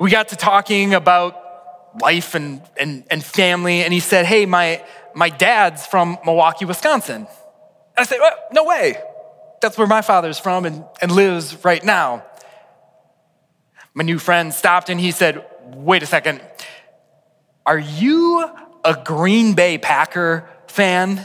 we 0.00 0.10
got 0.10 0.28
to 0.28 0.36
talking 0.36 0.94
about 0.94 2.00
life 2.00 2.34
and, 2.34 2.62
and, 2.80 3.04
and 3.10 3.22
family. 3.22 3.82
And 3.82 3.92
he 3.92 4.00
said, 4.00 4.26
Hey, 4.26 4.46
my, 4.46 4.84
my 5.14 5.28
dad's 5.28 5.86
from 5.86 6.18
Milwaukee, 6.24 6.64
Wisconsin. 6.64 7.26
And 7.26 7.28
I 7.98 8.04
said, 8.04 8.18
well, 8.20 8.36
No 8.52 8.64
way. 8.64 8.96
That's 9.60 9.78
where 9.78 9.86
my 9.86 10.02
father's 10.02 10.38
from 10.38 10.64
and, 10.64 10.84
and 11.00 11.12
lives 11.12 11.64
right 11.64 11.84
now. 11.84 12.24
My 13.94 14.02
new 14.02 14.18
friend 14.18 14.52
stopped 14.52 14.90
and 14.90 14.98
he 14.98 15.10
said, 15.10 15.44
Wait 15.74 16.02
a 16.02 16.06
second. 16.06 16.40
Are 17.64 17.78
you 17.78 18.50
a 18.84 19.00
Green 19.04 19.54
Bay 19.54 19.78
Packer 19.78 20.48
fan? 20.66 21.24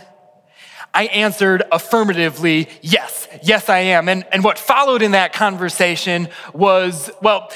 I 0.93 1.06
answered 1.06 1.63
affirmatively, 1.71 2.69
yes, 2.82 3.28
yes, 3.43 3.69
I 3.69 3.80
am. 3.80 4.10
And, 4.10 4.26
and 4.32 4.43
what 4.43 4.58
followed 4.58 5.02
in 5.02 5.12
that 5.12 5.34
conversation 5.34 6.30
was, 6.54 7.12
well, 7.21 7.52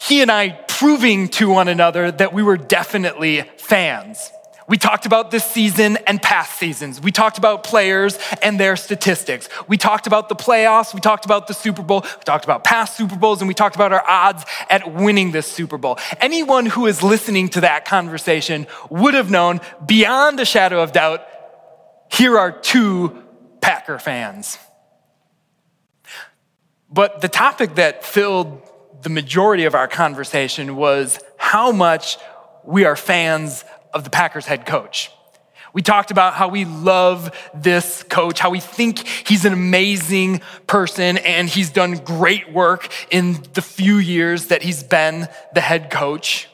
he 0.00 0.22
and 0.22 0.30
I 0.30 0.50
proving 0.68 1.28
to 1.28 1.48
one 1.50 1.68
another 1.68 2.10
that 2.10 2.32
we 2.32 2.42
were 2.42 2.56
definitely 2.56 3.42
fans. 3.58 4.30
We 4.72 4.78
talked 4.78 5.04
about 5.04 5.30
this 5.30 5.44
season 5.44 5.98
and 6.06 6.22
past 6.22 6.58
seasons. 6.58 6.98
We 6.98 7.12
talked 7.12 7.36
about 7.36 7.62
players 7.62 8.18
and 8.40 8.58
their 8.58 8.74
statistics. 8.74 9.50
We 9.68 9.76
talked 9.76 10.06
about 10.06 10.30
the 10.30 10.34
playoffs. 10.34 10.94
We 10.94 11.00
talked 11.00 11.26
about 11.26 11.46
the 11.46 11.52
Super 11.52 11.82
Bowl. 11.82 12.00
We 12.00 12.24
talked 12.24 12.44
about 12.46 12.64
past 12.64 12.96
Super 12.96 13.16
Bowls 13.16 13.42
and 13.42 13.48
we 13.48 13.52
talked 13.52 13.74
about 13.74 13.92
our 13.92 14.02
odds 14.08 14.46
at 14.70 14.94
winning 14.94 15.30
this 15.30 15.46
Super 15.46 15.76
Bowl. 15.76 15.98
Anyone 16.22 16.64
who 16.64 16.86
is 16.86 17.02
listening 17.02 17.50
to 17.50 17.60
that 17.60 17.84
conversation 17.84 18.66
would 18.88 19.12
have 19.12 19.30
known 19.30 19.60
beyond 19.84 20.40
a 20.40 20.46
shadow 20.46 20.82
of 20.82 20.92
doubt 20.92 21.20
here 22.10 22.38
are 22.38 22.50
two 22.50 23.22
Packer 23.60 23.98
fans. 23.98 24.56
But 26.90 27.20
the 27.20 27.28
topic 27.28 27.74
that 27.74 28.06
filled 28.06 28.62
the 29.02 29.10
majority 29.10 29.66
of 29.66 29.74
our 29.74 29.86
conversation 29.86 30.76
was 30.76 31.18
how 31.36 31.72
much 31.72 32.16
we 32.64 32.86
are 32.86 32.96
fans 32.96 33.64
of 33.92 34.04
the 34.04 34.10
Packers 34.10 34.46
head 34.46 34.66
coach. 34.66 35.10
We 35.72 35.80
talked 35.80 36.10
about 36.10 36.34
how 36.34 36.48
we 36.48 36.66
love 36.66 37.34
this 37.54 38.02
coach, 38.02 38.40
how 38.40 38.50
we 38.50 38.60
think 38.60 39.06
he's 39.06 39.44
an 39.46 39.54
amazing 39.54 40.42
person 40.66 41.16
and 41.18 41.48
he's 41.48 41.70
done 41.70 41.94
great 41.94 42.52
work 42.52 42.92
in 43.10 43.42
the 43.54 43.62
few 43.62 43.96
years 43.96 44.48
that 44.48 44.62
he's 44.62 44.82
been 44.82 45.28
the 45.54 45.62
head 45.62 45.90
coach. 45.90 46.48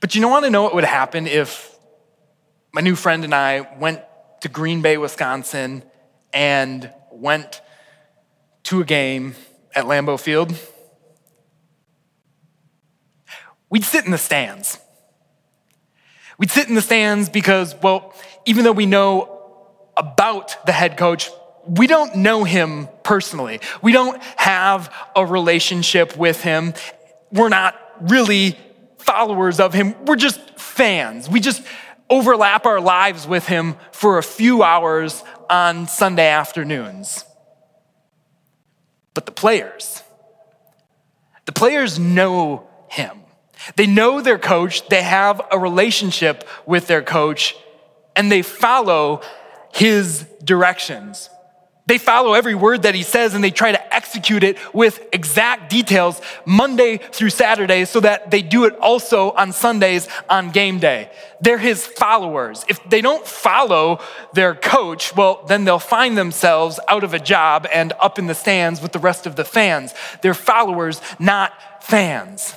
But 0.00 0.14
you 0.14 0.20
don't 0.22 0.30
want 0.30 0.44
to 0.44 0.50
know 0.50 0.62
what 0.62 0.74
would 0.74 0.84
happen 0.84 1.26
if 1.26 1.76
my 2.72 2.80
new 2.80 2.96
friend 2.96 3.24
and 3.24 3.34
I 3.34 3.68
went 3.78 4.00
to 4.40 4.48
Green 4.48 4.80
Bay, 4.80 4.96
Wisconsin, 4.96 5.82
and 6.32 6.90
went 7.10 7.60
to 8.64 8.80
a 8.80 8.84
game 8.84 9.34
at 9.74 9.84
Lambeau 9.84 10.18
Field. 10.18 10.54
We'd 13.76 13.84
sit 13.84 14.06
in 14.06 14.10
the 14.10 14.16
stands. 14.16 14.78
We'd 16.38 16.50
sit 16.50 16.66
in 16.66 16.74
the 16.74 16.80
stands 16.80 17.28
because, 17.28 17.74
well, 17.82 18.14
even 18.46 18.64
though 18.64 18.72
we 18.72 18.86
know 18.86 19.68
about 19.98 20.64
the 20.64 20.72
head 20.72 20.96
coach, 20.96 21.28
we 21.66 21.86
don't 21.86 22.16
know 22.16 22.44
him 22.44 22.88
personally. 23.02 23.60
We 23.82 23.92
don't 23.92 24.22
have 24.36 24.90
a 25.14 25.26
relationship 25.26 26.16
with 26.16 26.40
him. 26.40 26.72
We're 27.30 27.50
not 27.50 27.78
really 28.00 28.58
followers 28.96 29.60
of 29.60 29.74
him. 29.74 29.94
We're 30.06 30.16
just 30.16 30.40
fans. 30.58 31.28
We 31.28 31.40
just 31.40 31.62
overlap 32.08 32.64
our 32.64 32.80
lives 32.80 33.26
with 33.26 33.46
him 33.46 33.76
for 33.92 34.16
a 34.16 34.22
few 34.22 34.62
hours 34.62 35.22
on 35.50 35.86
Sunday 35.86 36.28
afternoons. 36.28 37.26
But 39.12 39.26
the 39.26 39.32
players, 39.32 40.02
the 41.44 41.52
players 41.52 41.98
know 41.98 42.66
him. 42.88 43.20
They 43.76 43.86
know 43.86 44.20
their 44.20 44.38
coach, 44.38 44.88
they 44.88 45.02
have 45.02 45.40
a 45.50 45.58
relationship 45.58 46.48
with 46.66 46.86
their 46.86 47.02
coach, 47.02 47.56
and 48.14 48.30
they 48.30 48.42
follow 48.42 49.22
his 49.72 50.26
directions. 50.42 51.30
They 51.86 51.98
follow 51.98 52.34
every 52.34 52.56
word 52.56 52.82
that 52.82 52.96
he 52.96 53.04
says 53.04 53.34
and 53.34 53.44
they 53.44 53.52
try 53.52 53.70
to 53.70 53.94
execute 53.94 54.42
it 54.42 54.58
with 54.74 55.00
exact 55.12 55.70
details 55.70 56.20
Monday 56.44 56.96
through 56.96 57.30
Saturday 57.30 57.84
so 57.84 58.00
that 58.00 58.32
they 58.32 58.42
do 58.42 58.64
it 58.64 58.76
also 58.80 59.30
on 59.30 59.52
Sundays 59.52 60.08
on 60.28 60.50
game 60.50 60.80
day. 60.80 61.12
They're 61.40 61.58
his 61.58 61.86
followers. 61.86 62.64
If 62.68 62.82
they 62.90 63.00
don't 63.02 63.24
follow 63.24 64.00
their 64.32 64.56
coach, 64.56 65.14
well, 65.14 65.44
then 65.46 65.64
they'll 65.64 65.78
find 65.78 66.18
themselves 66.18 66.80
out 66.88 67.04
of 67.04 67.14
a 67.14 67.20
job 67.20 67.68
and 67.72 67.92
up 68.00 68.18
in 68.18 68.26
the 68.26 68.34
stands 68.34 68.82
with 68.82 68.90
the 68.90 68.98
rest 68.98 69.24
of 69.24 69.36
the 69.36 69.44
fans. 69.44 69.94
They're 70.22 70.34
followers, 70.34 71.00
not 71.20 71.84
fans. 71.84 72.56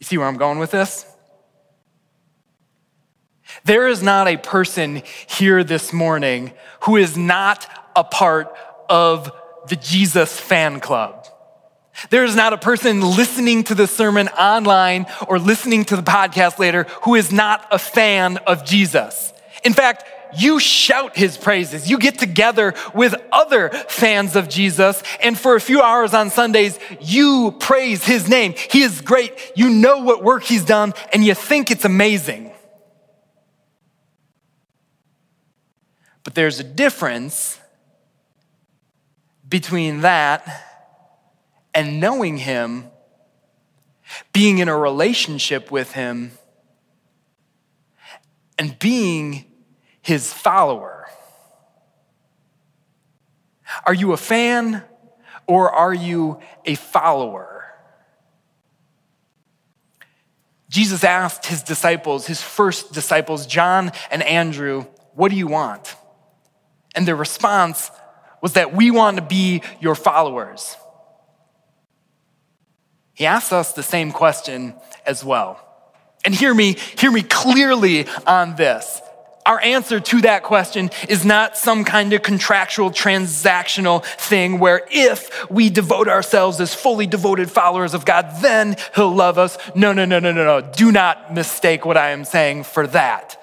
You 0.00 0.06
see 0.06 0.18
where 0.18 0.26
I'm 0.26 0.38
going 0.38 0.58
with 0.58 0.70
this? 0.70 1.06
There 3.64 3.88
is 3.88 4.02
not 4.02 4.28
a 4.28 4.36
person 4.36 5.02
here 5.28 5.62
this 5.62 5.92
morning 5.92 6.52
who 6.82 6.96
is 6.96 7.16
not 7.16 7.66
a 7.94 8.04
part 8.04 8.52
of 8.88 9.30
the 9.68 9.76
Jesus 9.76 10.38
fan 10.38 10.80
club. 10.80 11.26
There 12.08 12.24
is 12.24 12.34
not 12.34 12.54
a 12.54 12.58
person 12.58 13.02
listening 13.02 13.64
to 13.64 13.74
the 13.74 13.86
sermon 13.86 14.28
online 14.28 15.06
or 15.28 15.38
listening 15.38 15.84
to 15.86 15.96
the 15.96 16.02
podcast 16.02 16.58
later 16.58 16.84
who 17.02 17.14
is 17.14 17.30
not 17.30 17.66
a 17.70 17.78
fan 17.78 18.38
of 18.38 18.64
Jesus. 18.64 19.34
In 19.64 19.74
fact, 19.74 20.04
you 20.36 20.58
shout 20.58 21.16
his 21.16 21.36
praises. 21.36 21.88
You 21.90 21.98
get 21.98 22.18
together 22.18 22.74
with 22.94 23.14
other 23.32 23.70
fans 23.70 24.36
of 24.36 24.48
Jesus, 24.48 25.02
and 25.22 25.38
for 25.38 25.54
a 25.54 25.60
few 25.60 25.80
hours 25.80 26.14
on 26.14 26.30
Sundays, 26.30 26.78
you 27.00 27.54
praise 27.58 28.04
his 28.04 28.28
name. 28.28 28.54
He 28.70 28.82
is 28.82 29.00
great. 29.00 29.52
You 29.56 29.70
know 29.70 29.98
what 29.98 30.22
work 30.22 30.42
he's 30.42 30.64
done, 30.64 30.94
and 31.12 31.24
you 31.24 31.34
think 31.34 31.70
it's 31.70 31.84
amazing. 31.84 32.52
But 36.22 36.34
there's 36.34 36.60
a 36.60 36.64
difference 36.64 37.58
between 39.48 40.02
that 40.02 40.66
and 41.74 42.00
knowing 42.00 42.38
Him, 42.38 42.90
being 44.32 44.58
in 44.58 44.68
a 44.68 44.76
relationship 44.76 45.70
with 45.70 45.92
Him, 45.92 46.32
and 48.58 48.78
being 48.78 49.44
His 50.02 50.32
follower? 50.32 51.06
Are 53.84 53.94
you 53.94 54.12
a 54.12 54.16
fan 54.16 54.82
or 55.46 55.70
are 55.70 55.94
you 55.94 56.40
a 56.64 56.74
follower? 56.74 57.64
Jesus 60.68 61.02
asked 61.02 61.46
his 61.46 61.62
disciples, 61.62 62.26
his 62.26 62.40
first 62.40 62.92
disciples, 62.92 63.46
John 63.46 63.90
and 64.10 64.22
Andrew, 64.22 64.86
What 65.14 65.30
do 65.30 65.36
you 65.36 65.48
want? 65.48 65.96
And 66.94 67.06
their 67.06 67.16
response 67.16 67.90
was 68.40 68.54
that 68.54 68.74
we 68.74 68.90
want 68.90 69.16
to 69.16 69.22
be 69.22 69.62
your 69.80 69.94
followers. 69.94 70.76
He 73.14 73.26
asks 73.26 73.52
us 73.52 73.72
the 73.72 73.82
same 73.82 74.12
question 74.12 74.74
as 75.04 75.24
well. 75.24 75.60
And 76.24 76.34
hear 76.34 76.54
me, 76.54 76.76
hear 76.98 77.10
me 77.10 77.22
clearly 77.22 78.06
on 78.26 78.56
this. 78.56 79.02
Our 79.46 79.60
answer 79.60 80.00
to 80.00 80.20
that 80.22 80.42
question 80.42 80.90
is 81.08 81.24
not 81.24 81.56
some 81.56 81.84
kind 81.84 82.12
of 82.12 82.22
contractual, 82.22 82.90
transactional 82.90 84.04
thing 84.04 84.58
where 84.58 84.86
if 84.90 85.50
we 85.50 85.70
devote 85.70 86.08
ourselves 86.08 86.60
as 86.60 86.74
fully 86.74 87.06
devoted 87.06 87.50
followers 87.50 87.94
of 87.94 88.04
God, 88.04 88.30
then 88.42 88.76
He'll 88.94 89.14
love 89.14 89.38
us. 89.38 89.56
No, 89.74 89.92
no, 89.92 90.04
no, 90.04 90.18
no, 90.18 90.30
no, 90.32 90.44
no. 90.44 90.60
Do 90.60 90.92
not 90.92 91.32
mistake 91.32 91.86
what 91.86 91.96
I 91.96 92.10
am 92.10 92.24
saying 92.24 92.64
for 92.64 92.86
that. 92.88 93.38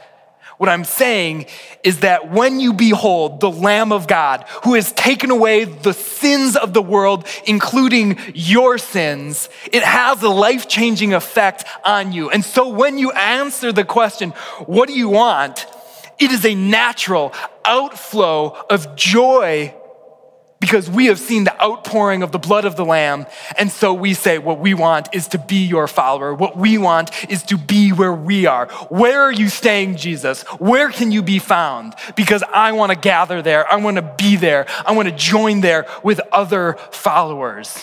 What 0.58 0.70
I'm 0.70 0.86
saying 0.86 1.46
is 1.84 2.00
that 2.00 2.32
when 2.32 2.60
you 2.60 2.74
behold 2.74 3.42
the 3.42 3.52
Lamb 3.52 3.92
of 3.92 4.08
God 4.08 4.46
who 4.64 4.74
has 4.74 4.92
taken 4.92 5.30
away 5.30 5.66
the 5.66 5.94
sins 5.94 6.56
of 6.56 6.74
the 6.74 6.82
world, 6.82 7.28
including 7.46 8.18
your 8.34 8.80
sins, 8.80 9.50
it 9.72 9.84
has 9.84 10.22
a 10.24 10.30
life 10.30 10.68
changing 10.68 11.14
effect 11.14 11.66
on 11.84 12.12
you. 12.12 12.32
And 12.32 12.44
so 12.44 12.70
when 12.70 12.98
you 12.98 13.12
answer 13.12 13.72
the 13.72 13.86
question, 13.86 14.32
What 14.66 14.88
do 14.88 14.94
you 14.94 15.10
want? 15.10 15.66
It 16.20 16.32
is 16.32 16.46
a 16.46 16.56
natural 16.56 17.34
outflow 17.66 18.58
of 18.70 18.96
joy 18.96 19.74
because 20.60 20.90
we 20.90 21.06
have 21.06 21.20
seen 21.20 21.44
the 21.44 21.64
outpouring 21.64 22.24
of 22.24 22.32
the 22.32 22.40
blood 22.40 22.66
of 22.66 22.76
the 22.76 22.86
Lamb. 22.86 23.28
And 23.58 23.72
so 23.72 23.94
we 23.94 24.14
say, 24.14 24.40
what 24.40 24.60
we 24.60 24.74
want 24.74 25.10
is 25.14 25.28
to 25.30 25.38
be 25.38 25.66
your 25.66 25.88
follower. 25.88 26.34
What 26.34 26.58
we 26.58 26.78
want 26.78 27.12
is 27.30 27.44
to 27.44 27.58
be 27.58 27.92
where 27.92 28.14
we 28.14 28.48
are. 28.48 28.68
Where 28.90 29.22
are 29.22 29.32
you 29.32 29.50
staying, 29.50 29.98
Jesus? 29.98 30.42
Where 30.60 30.90
can 30.90 31.12
you 31.12 31.22
be 31.22 31.40
found? 31.40 31.94
Because 32.16 32.44
I 32.52 32.72
want 32.72 32.92
to 32.92 32.98
gather 32.98 33.42
there. 33.42 33.72
I 33.72 33.76
want 33.76 33.98
to 33.98 34.16
be 34.18 34.36
there. 34.36 34.66
I 34.86 34.94
want 34.94 35.08
to 35.08 35.16
join 35.16 35.62
there 35.62 35.86
with 36.04 36.20
other 36.32 36.78
followers. 36.92 37.76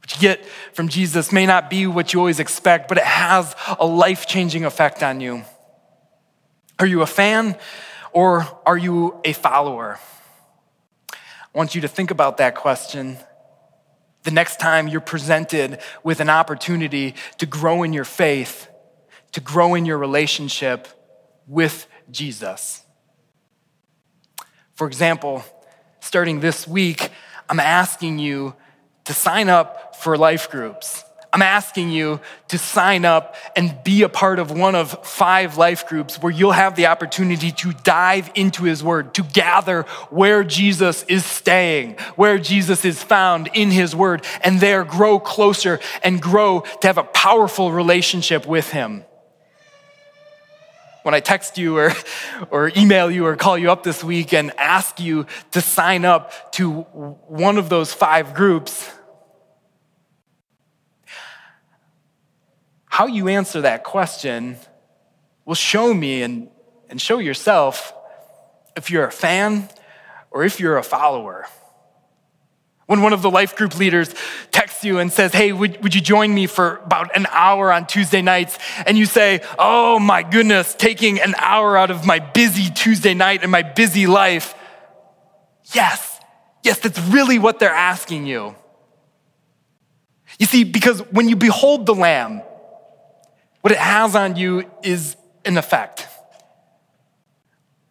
What 0.00 0.14
you 0.14 0.20
get 0.22 0.42
from 0.72 0.88
Jesus 0.88 1.32
may 1.32 1.44
not 1.44 1.68
be 1.68 1.86
what 1.86 2.14
you 2.14 2.20
always 2.20 2.40
expect, 2.40 2.88
but 2.88 2.96
it 2.96 3.04
has 3.04 3.54
a 3.78 3.84
life 3.84 4.26
changing 4.26 4.64
effect 4.64 5.02
on 5.02 5.20
you. 5.20 5.44
Are 6.78 6.86
you 6.86 7.02
a 7.02 7.06
fan 7.06 7.56
or 8.12 8.46
are 8.64 8.78
you 8.78 9.20
a 9.24 9.32
follower? 9.32 9.98
I 11.12 11.16
want 11.52 11.74
you 11.74 11.80
to 11.80 11.88
think 11.88 12.10
about 12.10 12.36
that 12.36 12.54
question 12.54 13.18
the 14.22 14.30
next 14.30 14.60
time 14.60 14.88
you're 14.88 15.00
presented 15.00 15.80
with 16.04 16.20
an 16.20 16.28
opportunity 16.28 17.14
to 17.38 17.46
grow 17.46 17.82
in 17.82 17.92
your 17.92 18.04
faith, 18.04 18.68
to 19.32 19.40
grow 19.40 19.74
in 19.74 19.86
your 19.86 19.98
relationship 19.98 20.86
with 21.46 21.86
Jesus. 22.10 22.82
For 24.74 24.86
example, 24.86 25.44
starting 26.00 26.40
this 26.40 26.68
week, 26.68 27.10
I'm 27.48 27.58
asking 27.58 28.18
you 28.18 28.54
to 29.06 29.14
sign 29.14 29.48
up 29.48 29.96
for 29.96 30.16
life 30.16 30.50
groups. 30.50 31.02
I'm 31.32 31.42
asking 31.42 31.90
you 31.90 32.20
to 32.48 32.58
sign 32.58 33.04
up 33.04 33.36
and 33.54 33.78
be 33.84 34.02
a 34.02 34.08
part 34.08 34.38
of 34.38 34.50
one 34.50 34.74
of 34.74 35.06
five 35.06 35.58
life 35.58 35.86
groups 35.86 36.16
where 36.22 36.32
you'll 36.32 36.52
have 36.52 36.74
the 36.74 36.86
opportunity 36.86 37.52
to 37.52 37.72
dive 37.84 38.30
into 38.34 38.64
his 38.64 38.82
word, 38.82 39.12
to 39.14 39.22
gather 39.22 39.82
where 40.08 40.42
Jesus 40.42 41.02
is 41.04 41.26
staying, 41.26 41.96
where 42.16 42.38
Jesus 42.38 42.84
is 42.84 43.02
found 43.02 43.50
in 43.52 43.70
his 43.70 43.94
word, 43.94 44.24
and 44.42 44.58
there 44.58 44.84
grow 44.84 45.20
closer 45.20 45.80
and 46.02 46.22
grow 46.22 46.60
to 46.80 46.86
have 46.86 46.98
a 46.98 47.04
powerful 47.04 47.72
relationship 47.72 48.46
with 48.46 48.70
him. 48.70 49.04
When 51.02 51.14
I 51.14 51.20
text 51.20 51.58
you 51.58 51.76
or, 51.78 51.92
or 52.50 52.72
email 52.74 53.10
you 53.10 53.26
or 53.26 53.36
call 53.36 53.58
you 53.58 53.70
up 53.70 53.82
this 53.82 54.02
week 54.02 54.32
and 54.32 54.50
ask 54.58 54.98
you 54.98 55.26
to 55.52 55.60
sign 55.60 56.04
up 56.04 56.52
to 56.52 56.82
one 56.82 57.58
of 57.58 57.68
those 57.68 57.92
five 57.92 58.34
groups, 58.34 58.90
how 62.98 63.06
you 63.06 63.28
answer 63.28 63.60
that 63.60 63.84
question 63.84 64.56
will 65.44 65.54
show 65.54 65.94
me 65.94 66.20
and, 66.22 66.48
and 66.90 67.00
show 67.00 67.20
yourself 67.20 67.92
if 68.74 68.90
you're 68.90 69.04
a 69.04 69.12
fan 69.12 69.68
or 70.32 70.42
if 70.42 70.58
you're 70.58 70.76
a 70.76 70.82
follower. 70.82 71.46
When 72.86 73.00
one 73.00 73.12
of 73.12 73.22
the 73.22 73.30
life 73.30 73.54
group 73.54 73.78
leaders 73.78 74.12
texts 74.50 74.82
you 74.82 74.98
and 74.98 75.12
says, 75.12 75.32
Hey, 75.32 75.52
would, 75.52 75.80
would 75.80 75.94
you 75.94 76.00
join 76.00 76.34
me 76.34 76.48
for 76.48 76.78
about 76.78 77.16
an 77.16 77.28
hour 77.30 77.72
on 77.72 77.86
Tuesday 77.86 78.20
nights? 78.20 78.58
And 78.84 78.98
you 78.98 79.06
say, 79.06 79.42
Oh 79.60 80.00
my 80.00 80.24
goodness, 80.24 80.74
taking 80.74 81.20
an 81.20 81.36
hour 81.38 81.76
out 81.76 81.92
of 81.92 82.04
my 82.04 82.18
busy 82.18 82.68
Tuesday 82.68 83.14
night 83.14 83.44
and 83.44 83.52
my 83.52 83.62
busy 83.62 84.08
life. 84.08 84.56
Yes, 85.72 86.18
yes, 86.64 86.80
that's 86.80 86.98
really 86.98 87.38
what 87.38 87.60
they're 87.60 87.70
asking 87.70 88.26
you. 88.26 88.56
You 90.40 90.46
see, 90.46 90.64
because 90.64 90.98
when 91.12 91.28
you 91.28 91.36
behold 91.36 91.86
the 91.86 91.94
Lamb, 91.94 92.42
what 93.60 93.72
it 93.72 93.78
has 93.78 94.14
on 94.14 94.36
you 94.36 94.70
is 94.82 95.16
an 95.44 95.58
effect. 95.58 96.06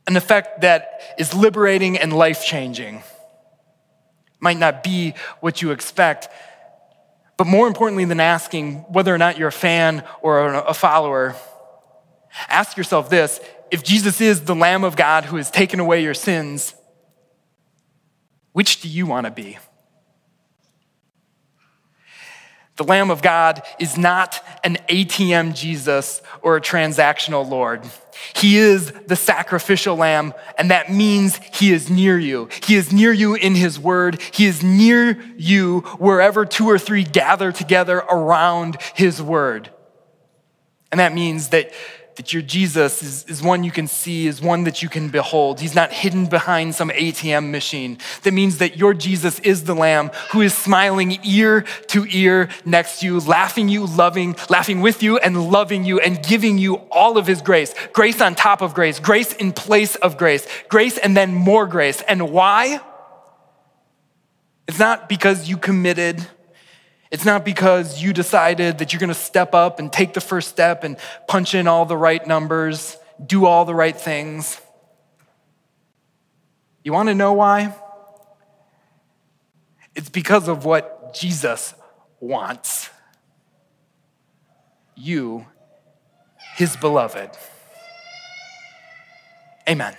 An 0.08 0.16
effect 0.16 0.62
that 0.62 1.16
is 1.18 1.34
liberating 1.34 1.98
and 1.98 2.14
life 2.14 2.46
changing. 2.46 3.04
Might 4.40 4.58
not 4.58 4.84
be 4.84 5.14
what 5.40 5.62
you 5.62 5.72
expect, 5.72 6.30
but 7.38 7.48
more 7.48 7.68
importantly 7.68 8.06
than 8.06 8.20
asking 8.20 8.80
whether 8.92 9.14
or 9.14 9.18
not 9.18 9.38
you're 9.38 9.50
a 9.50 9.52
fan 9.52 10.04
or 10.22 10.54
a 10.54 10.74
follower, 10.74 11.36
ask 12.48 12.78
yourself 12.78 13.10
this 13.10 13.40
if 13.70 13.84
Jesus 13.84 14.22
is 14.22 14.42
the 14.42 14.56
Lamb 14.56 14.84
of 14.84 14.96
God 14.96 15.26
who 15.26 15.38
has 15.38 15.52
taken 15.52 15.80
away 15.80 16.02
your 16.02 16.14
sins, 16.14 16.74
which 18.54 18.82
do 18.82 18.88
you 18.88 19.06
want 19.06 19.26
to 19.26 19.32
be? 19.32 19.58
The 22.78 22.84
Lamb 22.84 23.10
of 23.10 23.22
God 23.22 23.64
is 23.80 23.98
not 23.98 24.40
an 24.64 24.78
ATM 24.88 25.56
Jesus 25.56 26.22
or 26.42 26.56
a 26.56 26.62
transactional 26.62 27.48
Lord. 27.48 27.82
He 28.36 28.58
is 28.58 28.92
the 29.08 29.16
sacrificial 29.16 29.96
lamb, 29.96 30.34
and 30.58 30.72
that 30.72 30.92
means 30.92 31.40
he 31.54 31.72
is 31.72 31.90
near 31.90 32.18
you. 32.18 32.50
He 32.64 32.76
is 32.76 32.92
near 32.94 33.12
you 33.12 33.36
in 33.36 33.56
his 33.56 33.80
word. 33.80 34.22
He 34.32 34.46
is 34.46 34.64
near 34.64 35.20
you 35.38 35.82
wherever 35.98 36.46
two 36.46 36.68
or 36.68 36.80
three 36.80 37.04
gather 37.04 37.52
together 37.52 37.98
around 37.98 38.78
his 38.96 39.22
word. 39.22 39.72
And 40.92 41.00
that 41.00 41.14
means 41.14 41.50
that 41.50 41.72
that 42.18 42.34
your 42.34 42.42
Jesus 42.42 43.02
is, 43.02 43.26
is 43.26 43.42
one 43.42 43.64
you 43.64 43.72
can 43.72 43.88
see, 43.88 44.28
is 44.28 44.42
one 44.42 44.64
that 44.66 44.82
you 44.82 44.90
can 44.90 45.10
behold. 45.10 45.60
He's 45.60 45.76
not 45.76 45.94
hidden 45.94 46.26
behind 46.26 46.76
some 46.76 46.90
ATM 46.90 47.52
machine. 47.52 48.00
That 48.24 48.34
means 48.34 48.58
that 48.58 48.76
your 48.76 48.94
Jesus 48.94 49.40
is 49.40 49.64
the 49.64 49.76
Lamb 49.76 50.10
who 50.32 50.42
is 50.42 50.54
smiling 50.54 51.20
ear 51.24 51.62
to 51.88 52.06
ear 52.10 52.50
next 52.66 53.00
to 53.00 53.06
you, 53.06 53.20
laughing 53.20 53.70
you, 53.70 53.86
loving, 53.86 54.36
laughing 54.50 54.82
with 54.82 55.02
you, 55.02 55.18
and 55.18 55.50
loving 55.50 55.86
you, 55.86 56.00
and 56.00 56.22
giving 56.24 56.58
you 56.58 56.76
all 56.92 57.18
of 57.18 57.28
his 57.28 57.42
grace. 57.42 57.74
Grace 57.94 58.20
on 58.20 58.36
top 58.36 58.62
of 58.62 58.74
grace, 58.74 59.00
grace 59.00 59.34
in 59.34 59.54
place 59.54 59.96
of 59.96 60.18
grace, 60.18 60.48
grace 60.70 60.98
and 60.98 61.16
then 61.16 61.34
more 61.34 61.68
grace. 61.68 62.02
And 62.02 62.32
why? 62.32 62.82
It's 64.68 64.80
not 64.80 65.08
because 65.08 65.48
you 65.48 65.58
committed 65.58 66.28
it's 67.10 67.26
not 67.26 67.46
because 67.46 68.02
you 68.02 68.14
decided 68.14 68.80
that 68.80 68.92
you're 68.92 69.00
going 69.00 69.08
to 69.10 69.14
step 69.14 69.54
up 69.54 69.80
and 69.80 69.92
take 69.92 70.14
the 70.14 70.22
first 70.22 70.50
step 70.50 70.84
and 70.84 70.98
punch 71.28 71.56
in 71.56 71.68
all 71.68 71.86
the 71.86 71.98
right 71.98 72.26
numbers, 72.26 72.98
do 73.26 73.46
all 73.46 73.66
the 73.66 73.76
right 73.76 73.96
things. 73.96 74.60
You 76.84 76.94
want 76.94 77.10
to 77.10 77.16
know 77.16 77.34
why? 77.34 77.74
It's 79.96 80.10
because 80.10 80.48
of 80.48 80.64
what 80.66 81.14
Jesus 81.14 81.74
wants. 82.20 82.90
You, 84.96 85.46
his 86.56 86.76
beloved. 86.76 87.32
Amen. 89.68 89.96